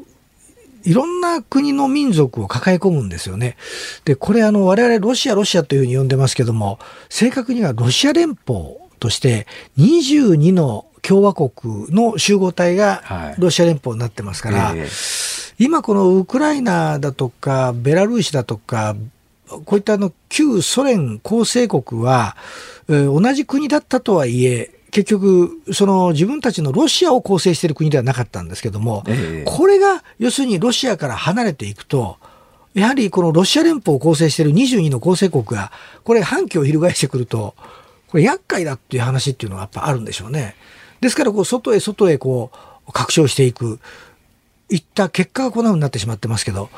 [0.85, 3.57] いろんな国の民族を抱え込むんですよね。
[4.07, 6.79] で、これあの、我々ロシア、ロシアというふうに呼んでますけども、
[7.11, 9.47] 正確にはロシア連邦として
[9.79, 14.83] 22の共和国の集合体がロシア連邦になってますから、はいえ。
[14.85, 18.97] ー、今このウクライナだとか、ベラルーシだとか、
[19.47, 22.37] こういったあの旧ソ連構成国は、
[22.89, 32.17] えー、同じ国だったとはいえ、結局、その自分たちのロシアを構成している国ではなかったんですけども、えこれが要するにロシアから離れていくと、
[32.75, 35.73] やはりこのロシア連邦を構成している22の構成国が、
[36.05, 37.55] これ反旗を翻してくると、
[38.09, 40.55] これ厄介だっていう話っていうのがやっぱあるんでしょうね。
[41.05, 42.51] ですから、こう、外へ外へこ
[42.89, 43.79] う、拡張していく、
[44.71, 46.71] いった結果がこんなふうになってしまってますけど、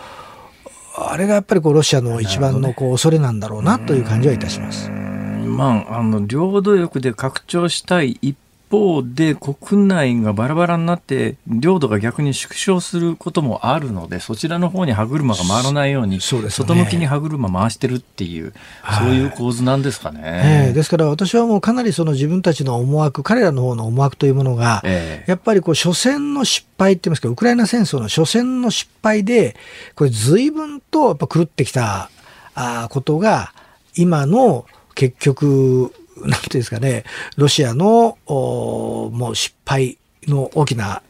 [0.97, 4.91] あれがやっぱりこうロシアの一番のこう恐れなんだろうなという感じはいたします。
[4.91, 8.37] まあ、あの領土欲で拡張したい一
[8.71, 18.53] 方で国内がバラバラになって領土が逆に縮小することもあるのでそちらの方に歯車が回らないように外向きに歯車回してるっていう
[18.99, 29.57] そういう構図なんですかね、えー、ですから私はもうかなりその自分たちの思惑彼らの方の思惑というものが、えー、やっぱりこう初戦の失敗って言いますかウクライナ戦争の初戦の失敗で
[29.95, 32.11] これ随分とやっぱ狂ってきた
[32.55, 33.53] あことが
[33.97, 35.93] 今の結局
[36.27, 37.05] なんていうんですかね、
[37.37, 41.03] ロシアのもう失敗の大きな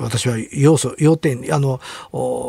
[0.00, 1.80] 私は要素、要点、あの、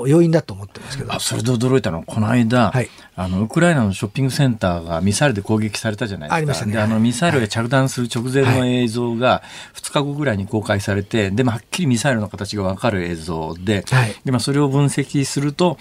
[0.07, 1.13] 要因だと思ってますけど。
[1.13, 6.35] あ、それで驚いたのは、この間、はい、あの、ウクライナのショッピングセンターがミサイルで攻撃されたじゃないですか。
[6.35, 6.73] ありましたね。
[6.73, 9.41] で、あの、ミサイルが着弾する直前の映像が、
[9.75, 15.77] 2日後ぐらいに公開されて、で、まあ、はっきりミサイルの形がわかる映像で、はい、で、まあ、それを分析すると、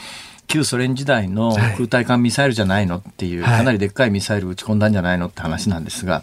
[0.47, 6.23] 旧ソ連時代の空対艦ミサイルじゃないのっていう、かなりでっかいミサイルを撃ち込んだんじゃないのって話なんですが、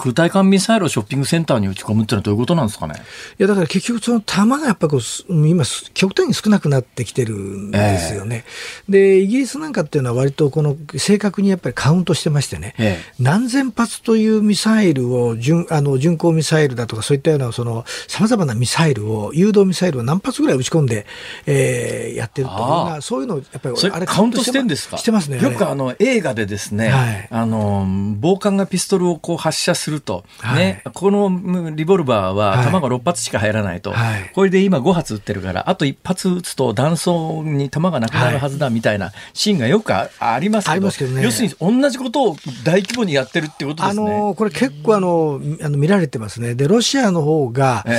[0.00, 2.94] 空対艦ミサイルをショッピングセンターに撃ち込むってのはどういうことなんですかね？
[3.38, 5.00] いやだから結局その弾がやっぱこう
[5.46, 8.44] 今極端に少なくなってきてるんですよね、
[8.88, 21.06] えー、でイギリスなんかっていうのは割とこの正確にやっぱりカウントしてましてね、えー、何千発というミサイルを巡あの巡航ミサイルだとかそういったようなそのさまざまなミサイルを誘導ミサイルを何発ぐらい撃ち込んで、
[21.46, 24.96] えー、やってるというそういうのやっぱりあれカウントしてんですか？
[24.98, 27.86] してますねよくあの映画でですね、はい、あの
[28.18, 44.02] 暴漢がピストルをこう発射するすると、はい、ね、このリボルバーは弾が6発しか入らないと、はい、これで今5発撃ってるから、あと1発撃つと弾倉に弾がなくなるはずだみたいなシーンがよくありますけど、けどね、要するに同じことを大規模にやってるってことですね。
[44.02, 46.54] あのこれ結構あのあの見られてますね。
[46.54, 47.96] で、ロシアの方が、ええ、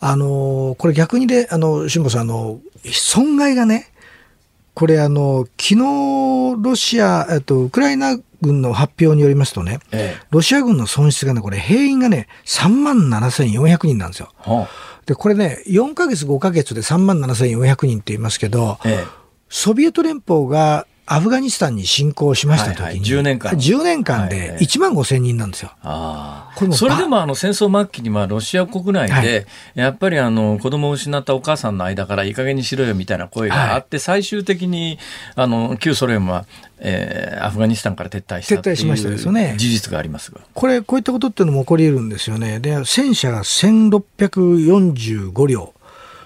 [0.00, 3.90] あのこれ逆にで、あの、辛坊さん、あの、損害がね、
[4.74, 14.32] これあの、昨日ロシア、えっと、ウクライナ軍の発表によりますとね、ええ、ロシア軍の損失がね、これ兵員がね、3万7400人なんですよ。
[14.38, 19.06] はあ、で、これね、4ヶ月5ヶ月で3万7400人って言いますけど、ええ、
[19.48, 23.50] ソビエト連邦がアフガニスタンに侵攻しました時に、はいはい、10年間。
[23.50, 25.72] 10年間で1万5千人なんですよ。
[25.82, 35.00] はい、それでもあの戦争末期にまあロシア国内で、やっぱりあの子供を失ったお母さんの間からいい加減にしろよみたいな声があって、最終的に
[35.34, 36.46] あの旧ソ連は
[36.80, 39.56] えー、アフガニスタンから撤退した撤退しましたですよね。
[39.58, 40.40] 事実がありますが。
[40.54, 42.58] これこういったことっていうのも起こり得るんですよね。
[42.58, 45.74] で戦車が1645両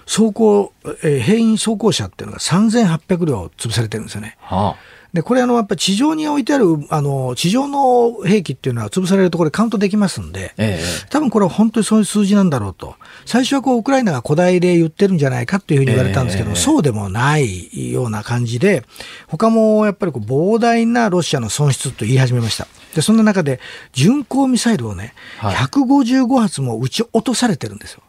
[0.05, 0.71] 走行、
[1.03, 4.37] えー、兵員装甲車っていうのが3800両潰されてるんですよね。
[4.39, 12.95] はあで、これあの、やっぱり地上に置いてある、あの、地上の兵器っていうのは潰されるところでカウントできますんで、ええ、多分これは本当にそういう数字なんだろうと。
[13.25, 18.83] 最初はこう、ウクライナが古代で言ってるんじゃないかっていうふうに言われたんですけど、え、そうでもないような感じで、
[19.27, 22.67] 他もやっぱりこう膨大なロシアの損失と言い始めました。
[22.93, 23.61] で、そんな中で、
[23.93, 28.01] 巡航ミサイルをね、はい、155発も撃ち落とされてるんですよ。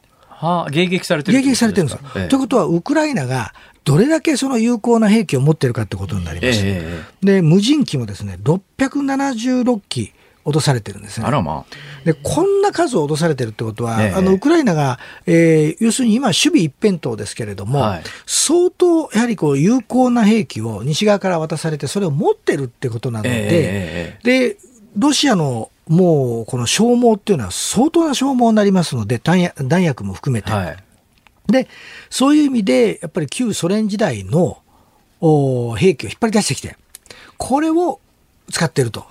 [0.46, 2.10] はあ、迎撃されてる迎撃されてるんですよ。
[2.16, 3.52] ええ、ということは、ウクライナが
[3.84, 6.60] どれだけその有効な兵器を持ってるかってことになります。
[6.64, 10.12] え、で、無人機もですね、676機
[10.46, 11.26] 落とされてるんですね。
[11.42, 12.04] まあ。
[12.04, 24.56] で、こんな数を落とされてるってことは、あの、ウクライナが、えー、要するに今、守備一辺倒ですけれども、はい、相当、やはりこう、有効な兵器を西側から渡されて、それを持ってるってことなので、で、
[24.96, 30.50] ロシアのもうこの消耗っていうのは相当な消耗になりますので、弾薬も含めて。
[30.50, 30.76] はい、
[31.52, 31.68] で、
[32.10, 34.58] そういう意味で、やっぱり旧ソ連時代の
[35.20, 36.76] 兵器を引っ張り出してきて、
[37.36, 38.00] これを
[38.50, 39.06] 使っていると。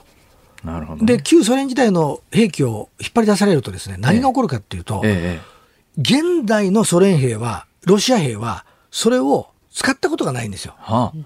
[0.63, 5.55] なるほど、ね、で、旧ソ連時代の兵器を引っ張り出されるとですね、何が起こるかっていうと、ええ
[5.97, 10.75] 現代のソ連兵は、ロシア兵は、それを使ったことがないんですよ。
[10.77, 11.17] はあ、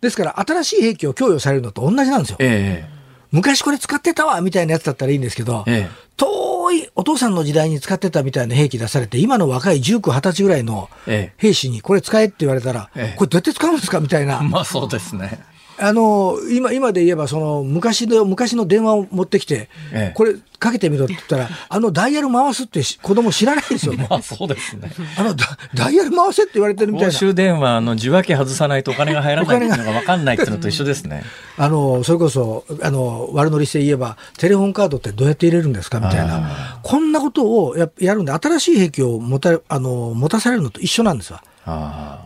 [0.00, 2.36] ですから、新しい兵器を供与されるのと同じなんですよ。
[2.40, 2.95] ええ
[3.32, 10.88] 昔これ使ってたわみたいなやつだったらいいんですけど、ええ、遠いお父さんの時代に使ってたみたいな兵器出されて、今の若い19、20歳ぐらいの
[11.36, 14.40] 兵士にこれ使えって言われたら、え、これどうやって使うんですかみたいな。
[14.42, 15.40] まあそうですね。
[15.78, 24.06] あの今今で言えばその昔の昔の電話を持ってきて、ええ、これかけてみろって言ったら、 あのダイヤル回すって子供知らないですよね。
[24.08, 24.90] ま あそうですね。
[25.18, 25.34] あの
[25.74, 27.12] ダイヤル回せって言われてるみたいな。
[27.12, 31.24] 公衆電話の受話器外さないとお金が入らないっていうのが分かんないっていうのと一緒ですね。
[31.58, 41.42] あのそれこそあの悪乗りして言えばテレホンカードってどうやって入れるんですかみたいなこんなことをややるんで新しい兵器を持たあの持たされるのと一緒なんですわ。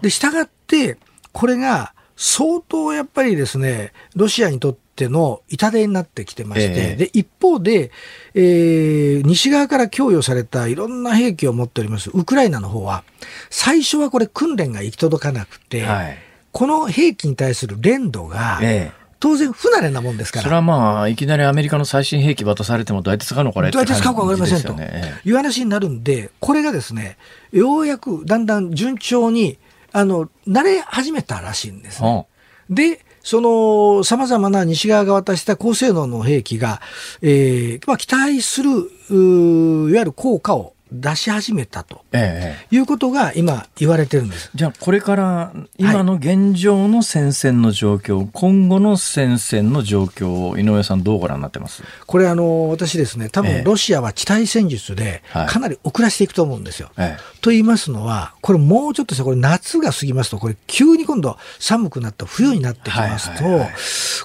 [0.03, 0.99] で従って
[1.33, 1.93] これが
[2.23, 7.91] 相当やっぱりですね、ロシアにとっての痛手になってきてまして、えー、で、一方で、
[8.35, 13.05] えー、西側から供与されたいろんな兵器を持っております、ウクライナの方は、
[13.49, 16.19] 最初はこれ訓練が行き届かなくて、はい、
[16.53, 20.45] この兵器に対する連度が、えー当然不慣れなもんですから。
[20.45, 27.19] それはまあ、いきなりアメリカの最新兵器渡されてもどうやって使うのこれどうやって使うか分かりませんと、いう話になるんで、これがですね、
[27.53, 29.59] ようやくだんだん順調に
[29.93, 32.27] あの、慣れ始めたらしいんですね。
[32.69, 36.81] で、その、様々な西側が渡した高性能の兵器が、
[37.21, 44.51] えー、まあ、期待する、いわゆる効果を出し始めたと、ええ、いうことが今言われてるんです。
[44.55, 51.83] じゃあこれから今の現状の戦線の状況、はい、今後の戦線の状況を井上さんどうご覧になってます？
[52.07, 56.91] これあの私ですね多分ロシアは地対戦術でかなり遅らせていくと思うんですよ。
[56.99, 63.45] え、と言いますのはこれもうちょっとこれ夏が過ぎますとこれ急に今度寒くなった冬になってきますと、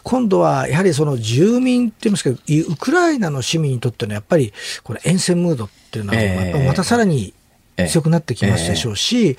[0.04, 2.38] 今度はやはりその住民って言いますけど
[2.72, 4.54] ウクライナの市民にとってのやっぱり
[4.84, 7.34] これ沿線ムードっていうのは、えー、またさらに
[7.88, 9.38] 強くなってきますでしょうし、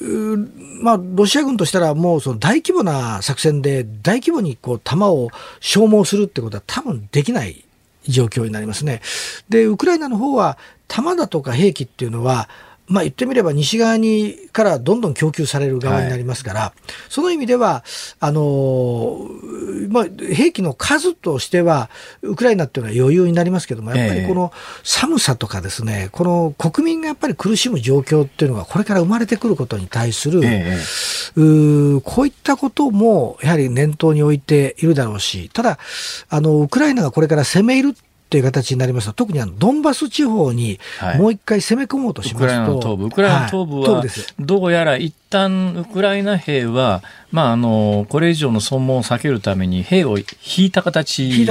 [0.00, 5.30] えー、まあ、ロシア軍としたらもうその大規模な作戦で大規模にこう弾を
[5.60, 7.64] 消耗するってことは多分できない
[8.06, 9.00] 状況になりますね。
[9.48, 10.58] で、ウクライナの方は
[10.88, 12.48] 弾だとか兵器っていうのは
[12.94, 17.82] まあ、言ってみれば西側にからどんどん供給される側になりますから、はい、その意味では
[18.20, 19.28] あの、
[19.88, 21.90] まあ、兵器の数としては
[22.22, 24.52] ウクライナっていうのは余裕になりますけどもやっぱりこの
[24.84, 30.78] 寒さとかですね、この国民がやっぱり苦しむ状況っていうのがこれから生まれてくることに対する、え
[31.34, 35.78] うこういったこともやはり念頭に置いているだろうしただ
[36.28, 37.96] あのウクライナがこれから攻め入る
[38.34, 40.80] っっていう形になりますと、特にあのドンバス地方に
[41.18, 44.08] もう一回攻め込もうとしますと、はい、ウクライナの東部、ウクライナの東部は、はい、
[44.40, 50.24] どうやら一旦ウクライナ兵は、まあ、あのこれ以上の損耗を避けるために兵を引
[50.56, 51.46] いた形に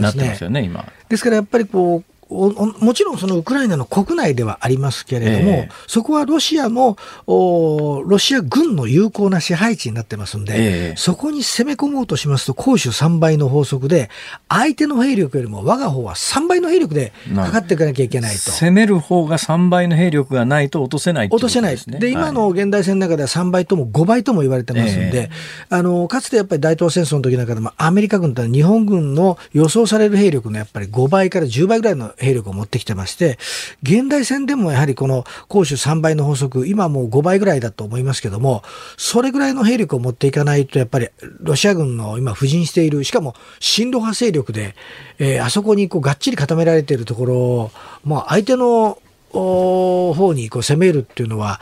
[0.00, 0.86] なってますよね、今。
[1.08, 14.10] ですからやっぱりこうもちろんそのウクライナの国内ではありますけれども、えー、そこはロシアのロシア軍の有効な支配地になってますんで、えー、そこに攻め込もうとしますと、攻守3倍の法則で、
[14.48, 18.52] 相手の兵力よりも我が方は3倍の兵力でかかっていかなきゃいけないと。
[18.52, 21.76] 攻める方が3倍の兵力がないと落とせない、ね、落とせない。
[21.76, 25.30] で、今の現代戦の中では3倍とも5倍とも言われてますんで、
[25.70, 33.38] えー、あの、かつてやっぱり大東戦争の時なんかでも、アメリカ軍とは日本軍の予想される兵力のやっぱり5倍から10倍ぐらいの兵力を持ってきてまして、
[33.82, 38.62] 現代戦でもやはりこの攻守3倍の法則、今もう5倍ぐらいだと思いますけども、
[38.96, 41.08] それぐらいの兵力を持っていかないと、やっぱり
[41.40, 44.74] ロシア軍の今、布陣している、しかも親ロ派勢力で、
[45.18, 47.70] えー、あそこにこうがっちり固められているところを、
[48.04, 48.98] まあ、相手の
[49.32, 51.60] 方にこう攻めるっていうのは、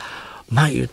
[0.49, 0.89] まあ言っ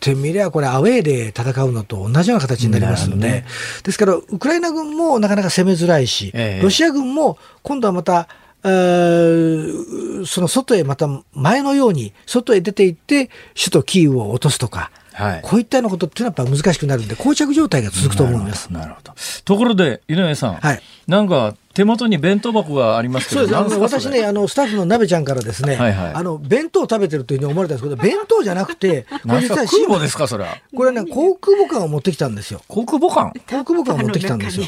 [0.00, 3.46] てみりゃ、これ、アウェーで戦うのと同じような形になりますので、ね、
[3.82, 8.28] ですから、ウクライナ軍もなかなか攻めづらいし、ええ、ロシア軍も今度はまた、
[8.62, 18.72] その外へまた前のように外へ出ていって首都キーウを落とすとか、はい、こういったようなことっていうのはやっぱ難しくなるんで、膠着状態が続くと思います。
[18.72, 19.12] なるほど。
[19.44, 30.56] ところで、井上さん、はい、なんか手元に弁当箱がありますけど、そうです私ね、あのスタッフの鍋ちゃんからですね、はいはい、あの弁当を食べてるというふうに思われたんですけど、弁当じゃなくて、これ実は空母ですか、それは？
[30.74, 32.60] これね、航空母艦を持ってきたんですよ。
[32.66, 33.32] 航空母艦？
[33.48, 34.66] 航空母艦を持ってきたんですよ。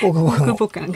[0.00, 0.92] 国母館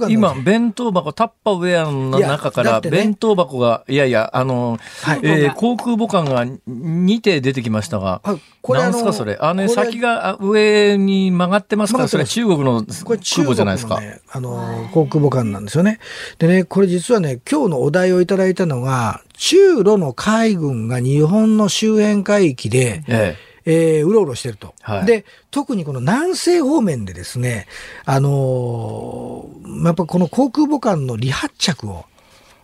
[0.00, 0.08] が。
[0.08, 8.22] 今、弁当箱、タッパウェアの中から弁当箱が、いやいや、あの、はい、えー、航空母艦が2手出てきましたが、
[8.62, 9.36] これなんですか、それ？
[9.40, 14.00] あの、先が上に曲がってますから、それ中国の空母じゃないですか。
[14.00, 15.98] ね、あの、航空母艦なんですよね。
[16.38, 27.66] でね、これ実はね、今日のお題をいただいたのが、中ロの海軍が日本の周辺海域で、えええー、うろうろしてると、はい、で、特にこの南西方面でですね、
[28.04, 32.04] あのー、やっぱこの航空母艦の離発着を、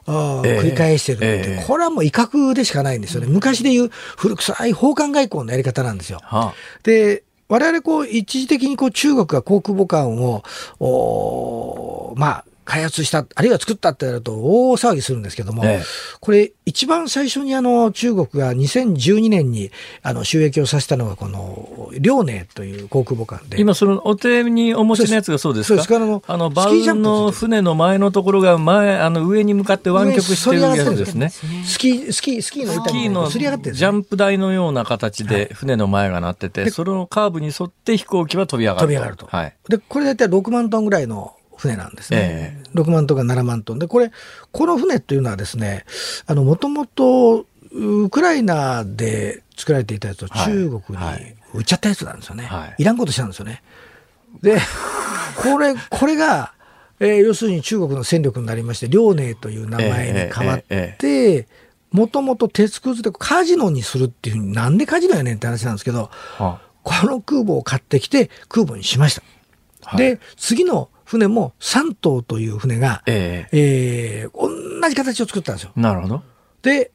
[0.07, 3.03] 繰り返してるって、えー、これはもう威嚇でしかないん。
[3.03, 3.27] ですよね。
[3.27, 6.21] 昔でいう古臭い奉還外交のやり方なんですよ。
[6.23, 10.43] はあ、で、我々こう一時的にこう中国が航空母艦を、
[10.81, 15.83] おまあ、開発した、あるいは作ったってなると大騒ぎするんですけども、ええ、
[16.21, 19.71] これ一番最初にあの中国が2012年に
[20.03, 23.59] あの収益をさせたのがこの遼寧という航空母艦で。
[23.59, 25.83] 今そのお手にお持ちのやつがそうですか？
[25.83, 31.31] そうですあのバウンの船の前のところが前、あの上に向かって湾曲してるやつですね。
[31.31, 38.85] スキー、スキー、スキーの板にのジャンプ台のような形で船の前がなってて、はい、そのカーブに沿って飛行機は飛び上がると。
[38.85, 39.27] 飛び上がると。
[39.27, 39.57] はい。
[39.71, 42.63] で、これ大体6万トンぐらいの船なんですね。
[42.65, 43.79] えー、6万トンか7万トン。
[43.79, 44.11] で、これ、
[44.53, 45.85] この船っていうのはですね、
[46.27, 51.05] あの、もともと、ウクライナで作られていたやつを中国に
[51.53, 52.45] 売っちゃったやつなんですよね。
[52.45, 53.63] はい、いらんことしたんですよね。
[54.41, 54.59] で、
[55.37, 56.53] これ、これが、
[57.01, 61.47] えー、要するに中国の戦力になりまして、遼寧という名前に変わって、
[61.91, 69.23] もともと鉄くずでカジノにするっていうふうに、なんでカジノやねんって話なんですけど、はあ、この空母を買ってきて空母にしました。
[69.85, 75.73] はい、で、次の船も3頭という船が、えー、えー、同じ形を作ったんですよ。
[75.75, 76.23] なるほど。
[76.61, 76.91] で、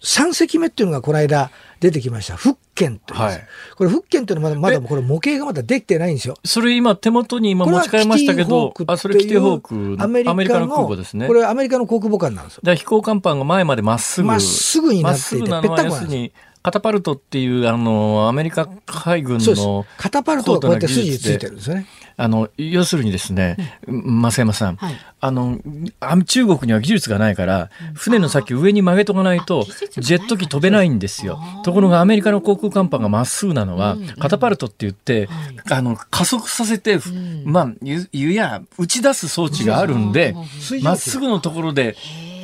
[0.00, 2.36] 3隻目っていうのがこの間出てきました。
[2.36, 3.46] 福建という、はい、
[3.76, 6.38] これ福建っていうのはまだまだこれ模型がまだできてないんですよ。
[6.46, 11.26] それ今手元に今持ち帰りましたけど、あ、それキティホーク、アメリカの空母ですね。
[11.26, 12.74] これアメリカの航空母艦なんですよ。
[12.74, 14.28] 飛行甲板が前までまっすぐ。
[14.28, 16.32] まっすぐになっていて、ぺったんです。
[16.62, 21.86] カタパルトっていうあのアメリカ海軍のカタパルトがこうやって筋ついてるんですよね。
[22.22, 23.56] あの要するにですね、
[23.88, 25.58] 増山さん、はい、あの
[26.24, 29.64] 中国には技術がないから船の先上に曲げとかないと
[29.98, 31.40] ジェット機飛べないんですよ。
[31.64, 35.28] ところがアメリカの航空甲板がまっすぐなのは、カタパルトって言って、
[35.68, 37.00] あの加速させて、
[37.44, 40.36] まあ湯や打ち出す装置があるんで
[40.80, 41.96] まっすぐのところで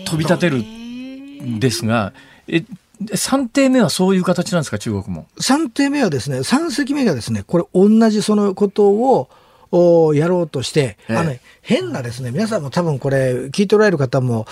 [0.06, 1.60] 飛び立てるん。
[1.60, 2.12] ですが
[2.48, 2.64] え
[3.00, 4.62] 3艇目はそういう形なん。
[4.62, 5.26] ですか、中国も。
[5.38, 9.28] 3艇目はですね、3隻目がですね、これ同じそのことを、
[9.70, 14.46] おやろうとして、ええ、あの、変なですね、皆さんも多分これ、聞いておられる方も、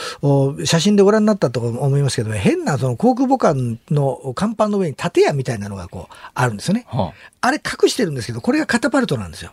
[0.65, 6.87] 写真でご覧になったと思いますけど、変なその航空母艦の甲板の上に建屋みたいなのがこう、あるんですよね。
[6.89, 9.53] はあ、あれ隠してるんですけど、これがカタパルトなんですよ。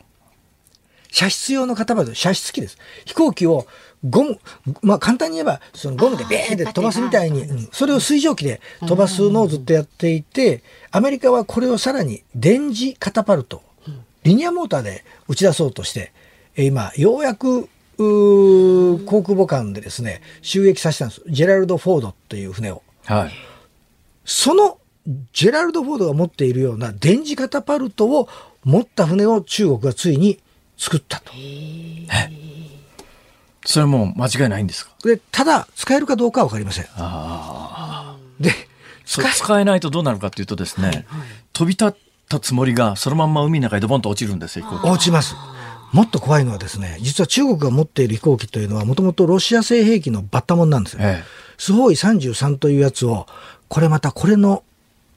[1.13, 2.77] 射出用のカタパルト、射出機です。
[3.05, 3.67] 飛行機を
[4.03, 4.39] ゴム、
[4.81, 13.61] まあ簡単に言えば、そのゴムでベーンって飛ばすみたいに、うん、それを水蒸気で飛ばすのをずっとやっていて、アメリカはこれをさらに電磁カタパルト、
[14.23, 16.11] リニアモーターで打ち出そうとして、
[16.57, 21.21] 今、ようやく航空母艦でですね、収益させたんです。
[21.27, 22.81] ジェラルド・フォードっていう船を。
[23.05, 23.31] はい。
[24.25, 24.77] その
[25.33, 28.29] ジェラルド・フォードが持っているような電磁カタパルトを
[28.63, 30.39] 持った船を中国がついに
[30.77, 31.33] 作ったと。
[33.65, 34.93] それも間違いないんですか？
[35.03, 36.85] で、ただ、使えるかどうかはわかりません。
[38.39, 38.51] で、
[39.05, 41.05] 使使えないとどうなるかというとですね、はいはい、
[41.51, 41.91] 飛び立っ
[42.29, 45.35] たつもりがそのまんま海の中にドボンと落ちるんですよ、落ちます。
[45.91, 50.99] もっと怖いのはですね、実は中国が持っている飛行機というのはもともとロシア製兵器のバッタモンなんですよ。
[51.03, 51.23] ええ、
[51.57, 53.27] スホイ33というやつを、
[53.67, 54.63] これまたこれの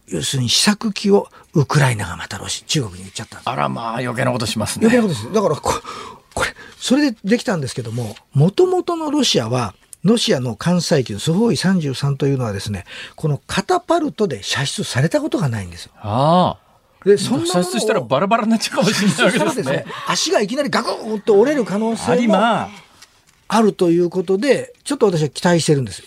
[0.08, 4.86] 要するに試作機をウクライナがまたロシ中国に言っちゃったあらまあ余計なことしますね。
[4.86, 5.34] 余計なことです。
[5.34, 5.82] だからこ
[6.34, 12.84] これそれでできたんですけどももともとのロシアはロシアの艦載機のスホイ33というのはですね
[13.16, 15.92] このカタパルトで射出されたことがないんですよ。
[15.96, 16.65] ああ。
[17.06, 19.84] でそんな射出したらバラバラになっちゃうかもしれないわけですね。
[20.08, 22.68] 足がいきなりガクンと折れる可能性もあ
[23.62, 26.06] るということでちょっと私は期待してるんですよ。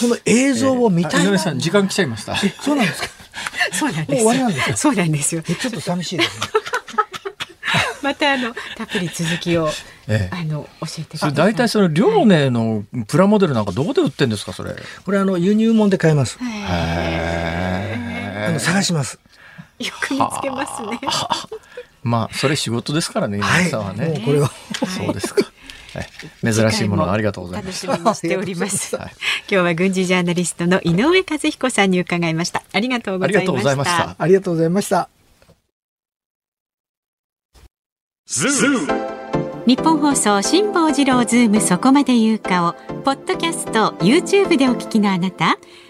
[0.00, 2.36] その映像を見たい、えー、さん時間来ちゃいました。
[2.36, 3.08] そう なんですか？
[3.72, 4.22] そうなんです。
[4.22, 5.42] 終わりなんですそうなんですよ。
[5.42, 6.46] ちょっと寂しいですね。
[8.02, 9.68] またあのたっぷり続きを、
[10.08, 11.34] ええ、あの教えてください。
[11.34, 14.74] 大体その両ネのプラモデルなんかどこで売ってんですかそれ？
[15.04, 16.38] これあの輸入物で買えます。
[16.38, 17.59] へえ。
[18.50, 19.18] あの探します。
[19.78, 21.00] よく見つけますね。
[22.02, 24.08] まあそれ仕事ですからね皆さんはね。
[24.08, 24.50] もうこれは
[24.96, 25.50] そうですか。
[26.42, 27.86] 珍しいものありがとうございます。
[27.86, 28.96] 楽しみにしております。
[28.96, 32.62] はい、今日は軍事ジャーナリストの井上和彦さんに伺いました。
[32.72, 33.40] ありがとうござ
[33.72, 34.16] いました。
[34.18, 35.08] ありがとうございました。
[39.66, 42.72] ニッポン放送辛坊治郎ズームそこまで言うかを
[43.02, 45.58] ポッドキャスト YouTube でお聞きのあなた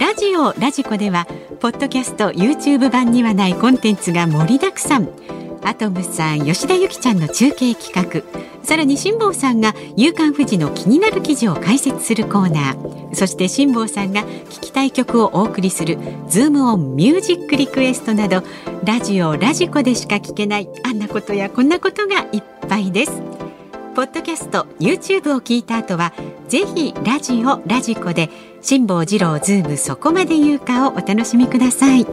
[0.00, 1.26] ラジオラジコでは
[1.60, 5.10] ポッドキャスト YouTube 版にはないコンテンツが盛りだくさん。
[5.62, 8.22] アトムさん吉田由紀ちゃんの中継企画。
[8.64, 13.14] さらに辛坊さんが「夕刊富士」の気になる記事を解説するコーナー。
[13.14, 15.98] そして辛坊さんが聞きたい曲をお送りする
[16.30, 18.42] 「ズームオンミュージックリクエスト」など
[18.84, 23.12] ラジオラジコでしか聞けないあんなことやこんなことがいっぱいです。
[23.94, 26.14] ポッドキャスト YouTube を聞いた後は
[26.48, 28.30] ぜひラジオラジコで
[28.62, 32.06] 辛坊治郎ズームそこまで言うかをお楽しみください。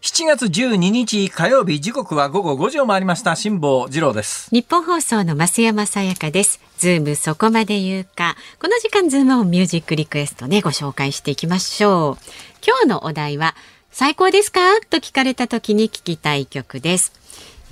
[0.00, 3.34] 7月12日火曜日時刻は午後5時を回りました。
[3.34, 4.48] 辛坊治郎です。
[4.52, 6.60] ニッポン放送の増山さやかです。
[6.78, 8.36] ズームそこまで言うか。
[8.60, 12.24] この時間ズームオンミュージックリクエストねご紹介していきましょう。
[12.64, 13.56] 今日のお題は
[13.90, 14.60] 最高ですか？
[14.88, 17.12] と聞かれた時に聞きたい曲です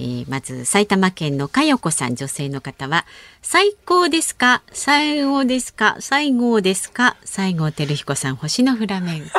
[0.02, 3.06] えー、まず埼玉県のかよこさん女性の方は
[3.40, 4.62] 最高ですか？
[4.72, 5.96] 西郷ですか？
[6.00, 7.16] 西郷ですか？
[7.24, 9.30] 西郷輝彦さん星のフラメン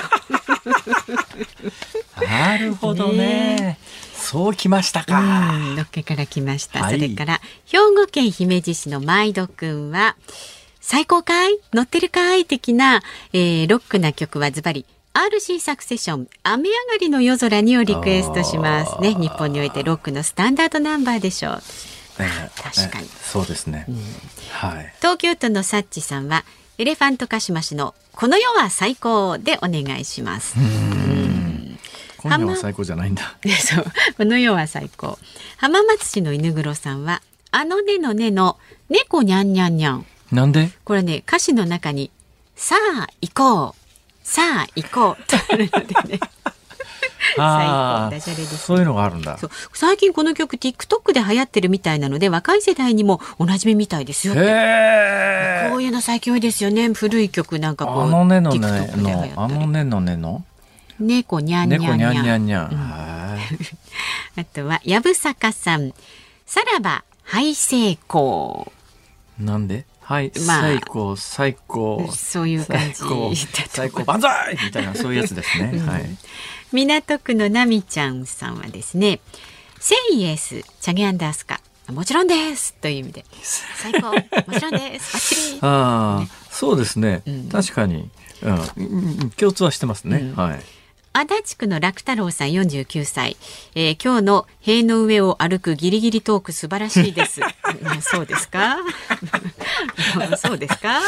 [2.22, 3.78] なるほどね、ね、
[4.14, 5.52] そうきましたか。
[5.76, 10.16] のっけから来ました、はい、それから兵庫県姫路市のまいどくんは
[10.80, 11.60] 最高かい？
[11.74, 12.46] 乗ってるかい？
[12.46, 13.02] 的な、
[13.34, 19.14] えー、ロックな曲はズバリ RC サクセション雨上がりの夜空にをリクエストしますね。
[19.14, 21.62] 日本においてロックのスタンダードナンバーでしょう、
[22.20, 23.96] えー、確かに、そうですね、うん、
[24.52, 24.94] はい。
[24.98, 26.44] 東京都のサッチさんは
[26.80, 30.56] エレファントカシマシのこの世は最高でお願いします。
[32.18, 33.38] 今夜は最高じゃないんだ。
[33.60, 33.86] そう。
[34.18, 35.20] この世は最高。
[35.58, 38.58] 浜松市の犬黒さんはあのねのねの
[38.90, 40.06] 猫にゃんにゃんにゃん。
[40.32, 40.72] なんで？
[40.86, 42.10] これね歌詞の中に
[42.56, 43.83] さあ行こう
[44.34, 46.20] さあ行こうとあるのでね。
[47.38, 49.38] あダジャレです、ね、そういうのがあるんだ。
[49.74, 54.34] 最近この曲 TikTok で流行ってるみたいなので若い世代にもおなじみみたいですよ。
[54.34, 56.92] こういうの最近多いですよね。
[56.94, 58.60] 古い曲なんかこうあのねのね
[58.96, 60.44] のあのねのねの。
[61.00, 61.98] 猫にゃんにゃんにゃん。
[62.00, 62.80] にゃんにゃんにゃん、うん、
[64.42, 65.94] あとはやぶさかさん。
[66.48, 68.72] さらば廃成功。
[69.38, 69.86] なんで？
[70.04, 72.96] はい、まあ、最高最高そういう感じ
[73.70, 74.58] 最高万歳！
[74.64, 76.06] みたいなそういうやつですね、はい、
[76.72, 79.20] 港区のなみちゃんさんはですね
[79.80, 81.60] セイエスチャゲアンダースカ。
[81.92, 82.74] もちろんです！
[82.76, 83.26] という意味で。
[83.76, 84.14] 最高も
[84.54, 85.58] ちろんです。
[85.62, 88.10] ああ、ね、そうですね、うん、確かに、
[88.42, 90.62] うん、共通はしてますね、うん、はい
[91.16, 93.38] 足立区の楽太郎さん49歳、
[93.76, 97.40] えー、今日の塀の上を歩くギリギリトーク素晴らしいです。
[98.02, 98.78] そうですか？
[100.38, 101.00] そうですか？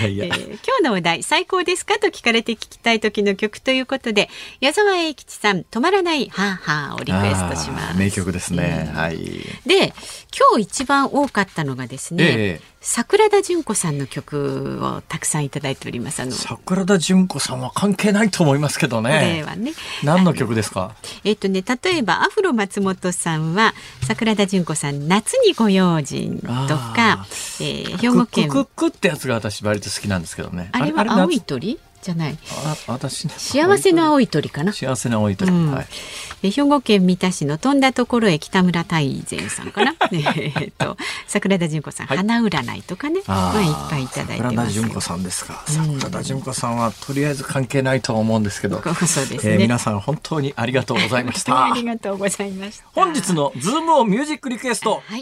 [0.00, 1.98] いやいや、えー、今日のお題最高ですか？
[1.98, 4.30] と聞かれて聞きたい時の曲ということで
[4.60, 7.98] 矢沢永吉さん止まらないハーハーをリクエストします。
[7.98, 8.90] 名曲ですね。
[8.94, 9.18] はい。
[9.66, 9.92] で
[10.36, 16.20] 今日一番多かったのがですね、えー桜田淳子さんの曲をたくさんいただいております。
[16.20, 19.10] あの桜田淳子さんは関係ないと思いますけどね。
[19.10, 19.72] これはね。
[20.04, 20.94] 何の曲ですか？
[21.24, 23.72] えっとね、例えばアフロ松本さんは
[24.06, 27.26] 桜田淳子さん夏にご用心とか、
[27.58, 30.68] えー、兵庫県クックってやつが私割と好きなんですけどね。
[30.72, 31.80] あれは青い鳥？
[32.04, 32.38] じゃない。
[32.66, 34.72] あ、私、幸せの青い鳥かな。
[34.72, 35.50] 幸せの青い鳥。
[35.50, 36.50] うん、はい。
[36.50, 39.94] 兵庫県三田市の飛んだところへ北村大善さんかな。
[40.12, 40.96] えっと
[41.26, 44.54] 桜田淳子さん、はい、花占いとかね、まあいっぱいいただいてます。
[44.54, 45.64] 桜田淳子さんですか。
[45.66, 48.82] 桜田淳子さんはとりあえず関係ないと思うんですけど。
[48.82, 51.64] そうですね、えー、皆さん本当にありがとうございました。
[51.72, 52.84] ありがとうございました。
[52.92, 55.02] 本日のズームオンミュージックリクエスト。
[55.06, 55.20] はい。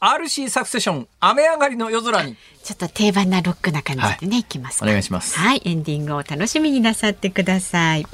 [0.00, 2.36] RC サクセション雨上がりの夜空に。
[2.64, 5.38] ちょっと定番なロックな感じでね、はい、いきますお願いします。
[5.38, 8.06] はいエンディングを楽しみになさってください。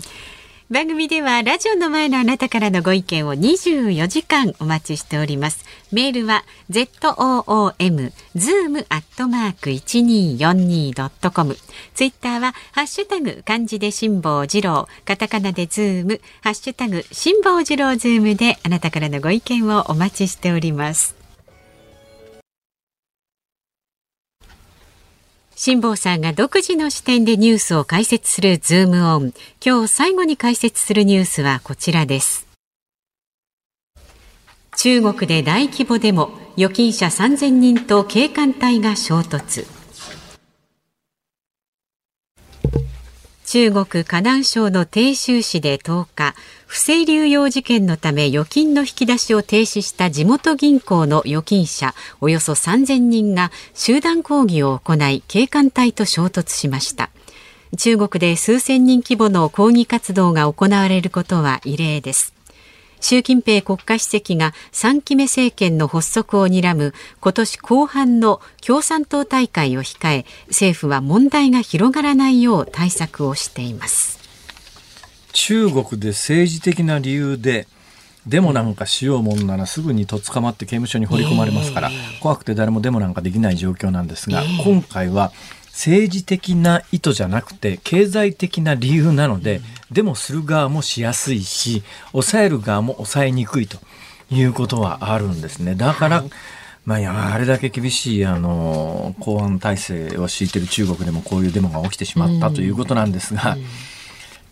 [0.69, 5.65] 番組ではラジオの前のあなたからのご意見を24時間お待ちしております。
[5.93, 11.57] メールは zoom zoom アットマーク 1242.com
[11.95, 16.21] ツイッターはハッシュタグ漢字で辛坊治郎カタカナでズーム。
[16.41, 21.26] ハッシュタグ辛坊治郎ズームであなたからのご意見をお待ちしております
[25.59, 29.33] 辛坊さんが独自の視点でニュースを解説するズームオン。
[29.65, 32.47] 今日最後に解説するニュースはこちらです。
[34.77, 36.29] 中国で大規模デモ、
[36.59, 39.65] 預金者3000人と警官隊が衝突。
[43.47, 46.35] 中国河南省の鄭州市で10日、
[46.67, 57.11] 不正流用事件のため預金の引き出しを停止した地元銀行の預金者およそ3000人が集団抗議を行い警官隊と衝突しました。
[57.79, 62.35] 中国で数千人規模の抗議活動が行われることは異例です。
[63.01, 74.26] 習近平国家主席が3期目政権の発足を睨む今年後半の共産党大会を控え政府は問題が広がらないよう対策をしています。
[75.37, 77.69] 中国で政治的な理由で
[78.27, 85.33] デモなんかしようもんならすぐにとっ捕まって刑務所に放り込まれますから、怖くて誰もデモなんかできない状況なんですが、今回は
[85.67, 89.61] 政治的な意図じゃなくて経済的な理由なので、
[89.93, 91.83] デモする側もしやすいし
[92.13, 93.77] 抑える側も抑えにくいと
[94.31, 95.75] いうことはあるんですね。
[95.75, 96.25] だから、
[96.87, 103.59] まあ、あれだけ厳しいあの公安体制を敷いている中国でもこういうデモが起きてしまったということなんですが、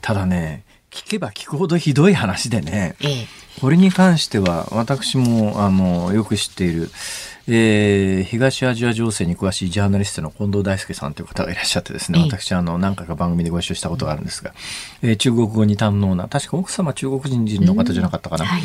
[0.02, 0.62] ただね
[0.94, 3.26] 聞けば聞くほどひどい話でね、ええ、
[3.60, 6.88] これに関しては私もあのよく知っている、
[7.48, 14.54] えー、東アジア情勢に詳しいジャーナリストの近藤大輔さんという方がいらっしゃってですね、え、私あの何回か番組でご一緒したことがあるんですが、
[15.02, 18.62] えー、中国語に堪能な確か奥様中国人人の方じゃなかったかな、はい、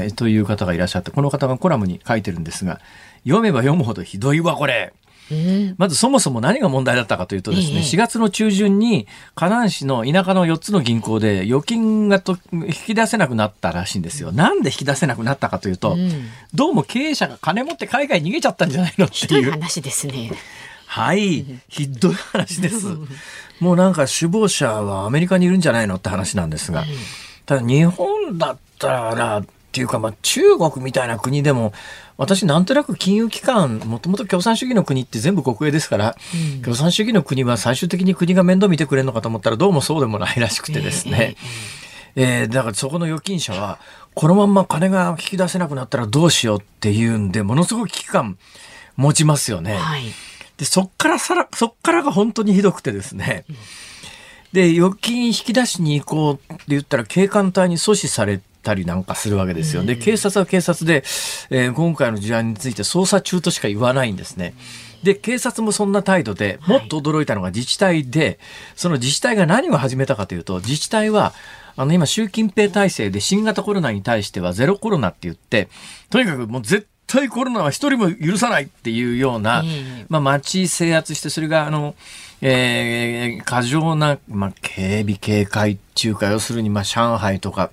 [0.00, 2.80] はい、という方がいらっしゃってこの方がコラムに書いてるんですが
[3.24, 4.92] 読めば読むほどひどいわこれ。
[5.78, 14.32] まずそもそも何が問題だったかというとですね、4月の中旬に河南市の田舎の4つの銀行で預金がと引き出せなくなったらしいんですよ。
[14.32, 15.96] なんで引き出せなくなったかというと、
[16.54, 19.50] どうも経営者が金持って海外に逃げちゃったんじゃないのっていう。
[19.50, 20.32] 話ですね。
[20.86, 22.86] はい、ひどい話です。
[23.60, 26.84] もうなんか首謀者はアメリカにいるんじゃないのって話なんですが、
[27.46, 31.72] ただ日本だったらっていうか、まあ、中国みたいな国でも
[32.16, 36.16] 私なんとなく金融機関もともと共産主義の国って全部国営ですから、
[36.56, 41.36] うん、共産主義の国は最終的に国が面倒見てくれるのかと思ったらどうもそうでもないらしくてですね、
[42.16, 43.78] えー、えー、だからそこの預金者は
[44.14, 48.38] このまんま金が引き出せなくなったらどうしようっていうんでものすごく危機感
[48.96, 49.76] 持ちますよね。
[49.76, 50.04] はい、
[50.58, 53.44] でそっからさらそっからが本当にひどくてですね、
[54.52, 58.72] で預金引き出しに行こうって言ったら警官隊に阻止されて。
[58.72, 59.82] たりなんかするわけですよ。
[59.84, 61.04] で、警察は警察で、
[61.50, 64.54] えー、今回の事案について捜査中としか言わないんですね。
[65.02, 68.38] で、警察もそんな態度で、もっと驚いたのが自治体で、
[68.76, 71.34] その自治体が何を始めたかというと、自治体は、
[71.74, 75.68] あの今、習近平体制で新型コロナに対してはゼロコロナって言って、
[76.08, 79.64] とにかくもう絶対コロナは一人も許さないっていうような、
[80.08, 81.94] まあ街制圧して、それがあの、
[82.42, 87.70] えー、過剰な、まあ、警備警戒っていうか、要するに、まあ、上海とか、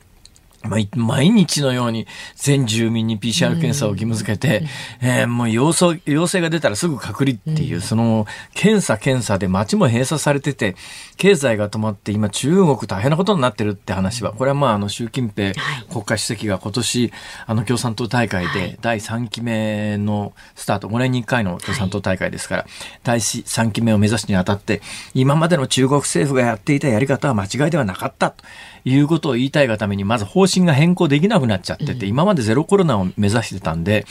[0.64, 2.06] 毎日のように
[2.36, 4.66] 全住民に PCR 検査を義務付けて、
[5.02, 10.76] うん、えー、もう陽性陽性が出たらすぐ隔離っていう、うん、その検査検査で街も閉鎖されてて、
[11.18, 15.54] 経済が止まって今中国大変なことになってるって話は、これはまああの習近平
[15.90, 17.14] 国家主席が今年
[17.46, 22.66] あの共産党大会で第3期目のスタート、5年に1回の共産党大会ですから、
[23.04, 24.82] 第3期目を目指すにあたって、
[25.14, 28.44] 今までの中国政府がやっていたやり方は間違いではなかったと。
[28.86, 34.06] いうことを言いたいがために、まず方針が変更できなくなっちゃってて、今までゼロコロナを目指してたんで、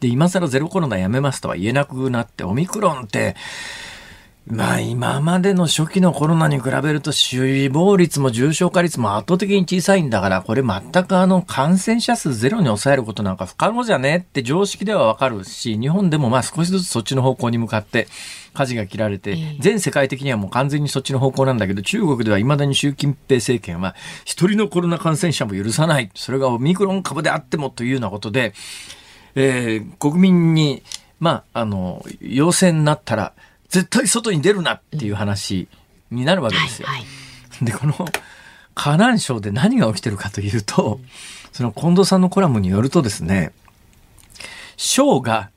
[0.00, 3.36] で、今更ゼロコロナやめますとは言えなくなって、オミクロンって、
[4.46, 18.08] まあ今までの初期のコロナに比べると死亡率も重症化率も圧倒的に小さいんだから、これ全くあの感染者数ゼロに抑えることなんか不可能じゃねって常識ではわかるし、日本でもまあ少しずつそっちの方向に向かって
[18.52, 26.10] 舵が切られて、全世界的にはもう完全にそっちの方向なんだけど、中国では未だに習近平政権は一人のコロナ感染者も許さない。
[26.16, 28.54] それがオミクロン株であってもというようなことで、
[29.36, 30.82] えー、国民に、
[31.20, 33.32] まあ、あの、陽性になったら、
[33.70, 35.68] 絶対外に出るなっていう話
[36.10, 36.88] になるわけですよ。
[36.88, 37.04] はいは
[37.62, 37.94] い、で、この
[38.74, 41.00] 河南省で何が起きてるかというと、
[41.52, 43.52] その近藤さんのコラムによるとですね、
[44.76, 45.50] 省が、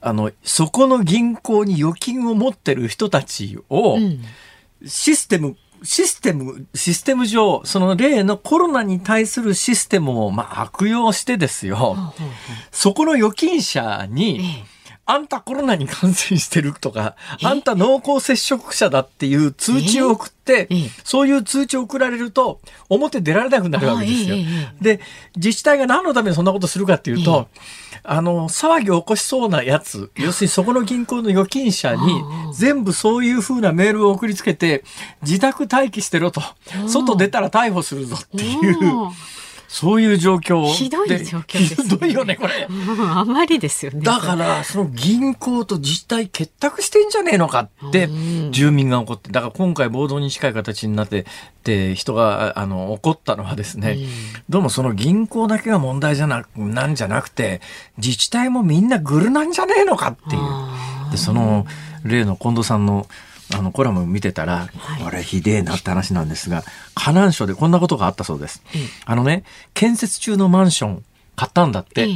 [0.00, 3.98] あの、そこの銀行に預金を持ってる人たちを、
[4.86, 12.14] システム、システム、システム上、その例のコロナに対するシステムを、まあ、悪用してですよ、
[12.72, 14.64] そこの預金者に、
[15.10, 20.68] あんたコロナに感染してるとか、あんた濃厚接触者だっていう通知を送って、
[21.02, 24.36] そういう通知を送られると、表出られなくなるわけですよ。
[24.80, 25.00] で、
[25.34, 27.48] 自治体が何のためにそんなことするかっていうと、
[28.04, 32.22] あの、騒ぎを起こしそうなやつ、要するにそこの銀行の預金者に、
[32.54, 34.84] 全部そういうふうなメールを送りつけて、
[35.22, 36.40] 自宅待機してろと、
[36.86, 38.76] 外出たら逮捕するぞっていう。
[39.72, 42.66] そういう状況ひどい状況です、ね、ひどいよね、これ。
[42.68, 44.00] あまりですよね。
[44.00, 48.08] だから、その銀行と自治体結託してんじゃねえのかって、
[48.50, 51.24] 住民が怒って、だから今回暴動に近い形になって、
[51.62, 53.96] で、人が、あの、怒ったのはですね、
[54.48, 57.60] どうもその銀行だけが問題じゃな、なんじゃなくて、
[57.96, 61.12] 自治体もみんなグルなんじゃねえのかっていう。
[61.12, 61.64] で、その、
[62.02, 63.06] 例の近藤さんの、
[63.54, 64.68] あのコラム見てたら、
[65.04, 66.62] これひでえなって話なんですが、
[66.94, 68.62] 河南省でこんなことがあったそうです。
[69.04, 69.44] あのね、
[69.74, 71.04] 建設中のマンション
[71.40, 72.06] 買ったんだって。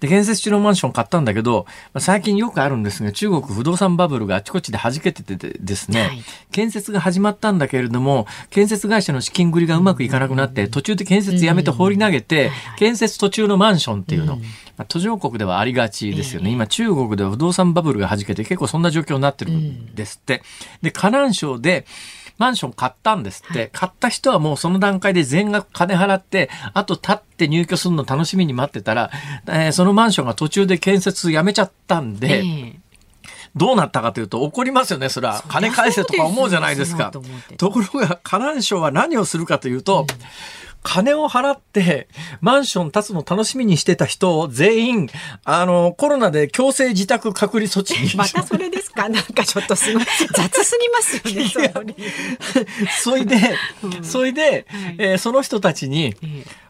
[0.00, 14.42] で、建設中のマンション買ったんだけど、まあ、最近よくあるんですが、中国不動産バブルがあちこちで弾けててですね、はい、建設が始まったんだけれども、建設会社の資金繰りがうまくいかなくなって、途中で建設やめて放り投げて、建設途中のマンションっていうの、ま
[14.78, 16.50] あ、途上国ではありがちですよね。
[16.50, 20.42] 今中国では不動産バブルが弾けて結構そんな状況になってるんですって。
[20.80, 21.84] で、河南省で、
[22.42, 29.12] マンション買ったんですって、はい、買った人はもうその段階で全額金払って、あと立って入居するの楽しみに待ってたら、
[29.46, 32.76] えー、そのマンションが途中で建設やめちゃったんで、えー
[33.54, 37.12] どうなったかというと怒りますよねそれは金返せとか思うじゃないですか。
[37.58, 40.06] ところが河南省は何をするかというと、うん。
[40.82, 42.08] 金を払って
[42.40, 45.08] マンション建つの楽しみにしてた人を全員、
[45.44, 48.16] あの、コロナで強制自宅隔離措置に。
[48.16, 48.42] また。
[48.42, 51.16] それですかなんかちょっとすごい、雑すぎます
[51.60, 51.94] よね、
[53.00, 53.36] それで、
[54.02, 54.66] それで、
[54.98, 56.14] えー、その人たちに、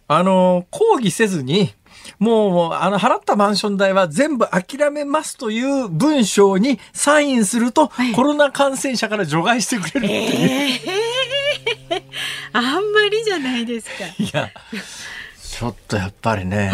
[0.08, 1.74] あの、抗議せずに、
[2.18, 10.80] もう、あの、払ったマンション代は全部諦めますという文章にサインすると、はい、コロナ感染者から除外してくれるっていう。
[11.90, 12.02] えー、
[12.52, 14.04] あんまりじゃないですか。
[14.18, 14.50] いや、
[15.42, 16.72] ちょっとやっぱりね、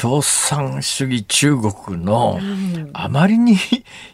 [0.00, 2.38] 共産主義中国の
[2.92, 3.56] あまりに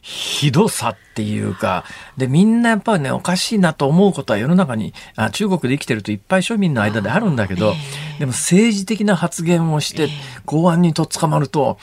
[0.02, 1.84] ひどさっていうか、
[2.16, 7.74] で、みんなやっぱりね、おかしいなと思うことは世の中に、あ中国で生きてるといっぱい庶民の間であるんだけど、
[8.18, 10.08] でも政治的な発言をして
[10.44, 11.78] 公安にとっ捕まると、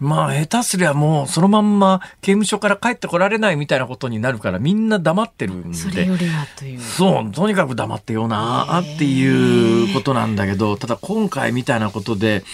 [0.00, 5.76] まあ、下手すりゃもう、そのまんま刑務所から帰ってこられないみたいなことになるから、みんな黙ってるんで。
[5.76, 6.80] それよりはという。
[6.80, 12.44] そう、とにかく黙ってよな、っていうことなんだけど、ただ今回みたいなことで、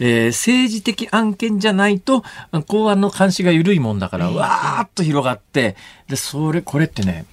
[0.00, 2.24] えー、政治的案件じゃないと、
[2.66, 5.76] 公安の監視が緩いもんだから、わーっと広がって、
[6.08, 7.26] で、それ、これってね、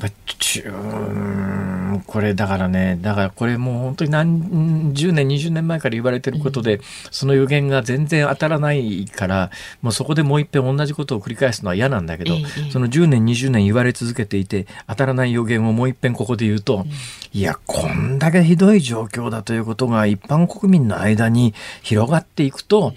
[0.00, 0.16] やっぱ
[0.64, 9.50] うんこれだからねだからこれもう本当に何十年20年前から言われてることで、うん、その予言が全然当たらないから
[9.82, 12.34] もうそこでもう一遍同じことを繰り返すのは嫌なんだけど、
[12.72, 16.86] その10年20年言われ続けていて当たらない予言をもう一遍ここで言うと、うん、
[17.32, 22.94] いやこんだけひどい状況だということが一般国民の間に広がっていくと、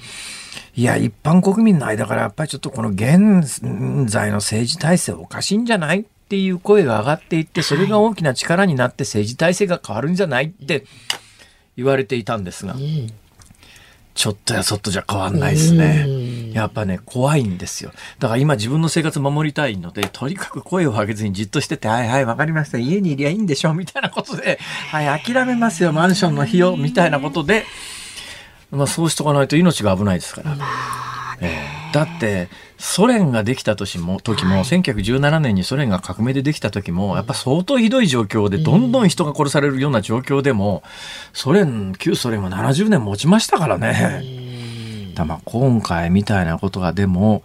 [0.76, 3.42] いや、一般国民の間からやっぱりちょっとこの現
[4.10, 6.00] 在の政治体制おかしいんじゃない？
[6.02, 10.86] っていう声が上がっていって、それが大きな力になって政治体制が変わるんじゃないって
[11.76, 12.78] 言われていたんですが、
[14.14, 16.54] ちょっとやそっとじゃ変わんないですね。
[16.54, 17.92] やっぱね、怖いんですよ。
[18.20, 22.78] だから今自分の生活守りたいので、とにかく声を上げずにじっとしてて、はいはい、わかりました。
[22.78, 24.58] 家にいりゃいいんでしょみたいなことで、
[24.90, 27.66] はい、諦めますよ、マンションの費用、みたいなことで、
[28.72, 30.58] まあそうしとかないと命が危ないですから。
[31.42, 32.48] えー、だって
[32.82, 40.82] ソ連ができた年も時も、はい、1917年にソ連が革命でできた時もやっぱ相当ひどい状況でどんどん人が殺されるような状況でも、
[41.32, 45.14] ソ連旧ソ連は70年持ちましたからね。
[45.14, 47.44] だまあ今回みたいなことがでも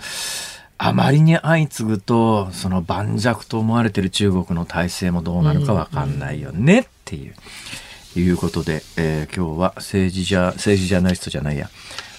[0.79, 7.35] あまりに相次ぐとその盤石と思われてる中国の体制もどうなるか分かんないよねっていう。
[8.19, 11.69] いうことで、えー、今日は政治じゃ政治ジャーナリストじゃないや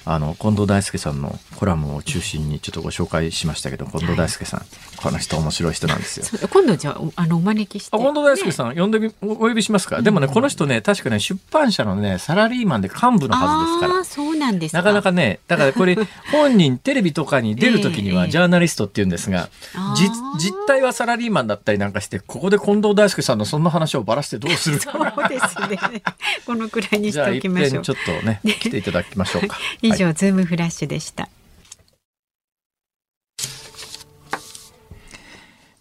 [0.09, 6.47] あの近藤大輔さんのコラムを中心にちょっとご紹介しましたけど近藤大輔さん、はい、この人面白い人なんですよ。
[6.49, 14.03] 今度じゃああのお招きして、近藤大輔さん、ね、呼んでみお呼びしますか、うん、でもねこの人ね確かね出版社のねサラリーマンで幹部のはずですから。
[14.05, 15.97] そうなんですなかなかねだからこれ
[16.31, 26.01] 本人テレビとかに出る時にはジャーナリストって言うんですが、えー、実実態はサラリーマンだったりなんかしてここで近藤大輔さんのそんな話をばらしてどうする そうですね。
[26.45, 27.83] このくらいにしておきましょう。
[27.83, 29.57] ちょっとね来ていただきましょうか。
[29.81, 31.29] 以上、はい、ズームフラッシュでした。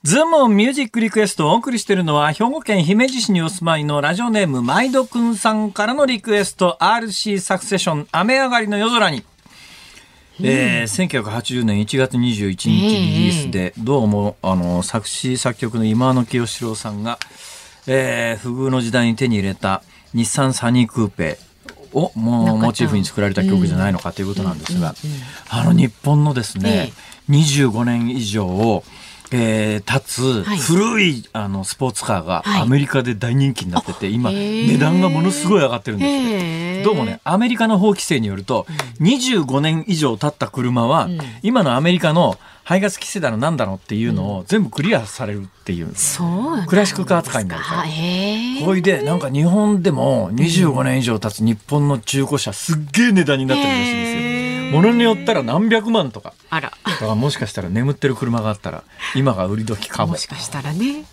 [0.06, 9.24] ズームミュージックリクエストをお送りしているのは、兵庫県姫路市にお住まいのラジオネーム、まいどくんさんからのリクエスト、RC サクセション、雨上がりの夜空に。
[10.40, 17.18] えー、1980年1月21日リリースで、どうも、あの、作詞作曲の忌野清志郎さんが、
[17.88, 19.82] えー、不遇の時代に手に入れた
[20.14, 21.38] 日産サニークーペ
[21.92, 24.94] をもモチーフに作られた曲じゃないのかということなんですが、
[25.48, 26.92] あの日本のですね、
[27.28, 28.84] えー、25年以上を
[29.32, 38.66] えー、立つ古い、あのスポーツカーがアメリカで大人気になってて、今値段がものすごい上がってるんですどうもねアメリカの法規制によると、
[39.00, 41.08] 25年以上経った車は、
[41.42, 46.24] 今のアメリカの排ガス規制だのなんだのっていうのを全部クリアされるっていう、そ
[46.62, 47.82] うクラシックカー扱いになるから。
[48.64, 54.72] ほいでなんか日本でも25年以上経つ日本の中古車すっげえ値段になってるらしいんですよ。
[54.72, 56.72] ものによったら何百万とかあら。
[56.84, 58.84] だからもしかしたら眠ってる車があったら
[59.14, 60.12] 今が売り時かも。
[60.12, 61.04] もしかしたらね、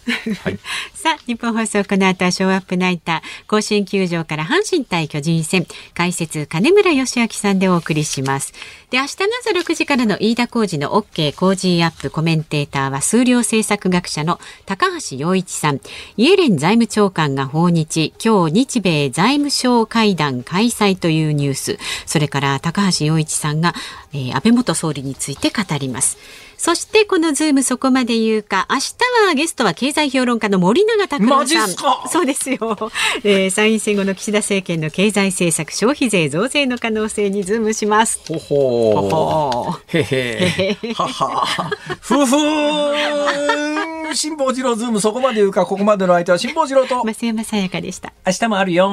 [0.43, 0.59] はい、
[0.93, 5.65] さあ日本放送この後はショーアップナイター甲子園球場から阪神対巨人戦。
[5.93, 8.53] 解説金村義明さんでお送りします。
[8.89, 15.79] で明日の朝6時からの飯田浩二の OK 工事アップコメンテーターは数量政策学者の高橋洋一さん。
[16.17, 18.13] イエレン財務長官が訪日。
[18.23, 21.77] 今日日米財務省会談開催というニュース。
[22.05, 23.73] それから高橋洋一さんが、
[24.13, 26.17] えー、安倍元総理について語ります
[26.57, 28.95] そしてこのズームそこまで言うか、明日
[29.27, 31.69] はゲストは経済評論家の森永卓郎さん。
[32.07, 32.57] そうですよ、
[33.25, 33.49] えー。
[33.49, 38.21] 参院選後の岸田政権の経済政策、消費税増税の可能性にズームします。
[38.29, 40.93] ほほほへへ。
[40.93, 41.69] はは。
[41.99, 47.03] ふふ辛坊治郎ズームそこまで言うか、ここまでの相手は辛坊治郎と。
[47.03, 48.13] 増山さやかでした。
[48.25, 48.89] 明日もあるよ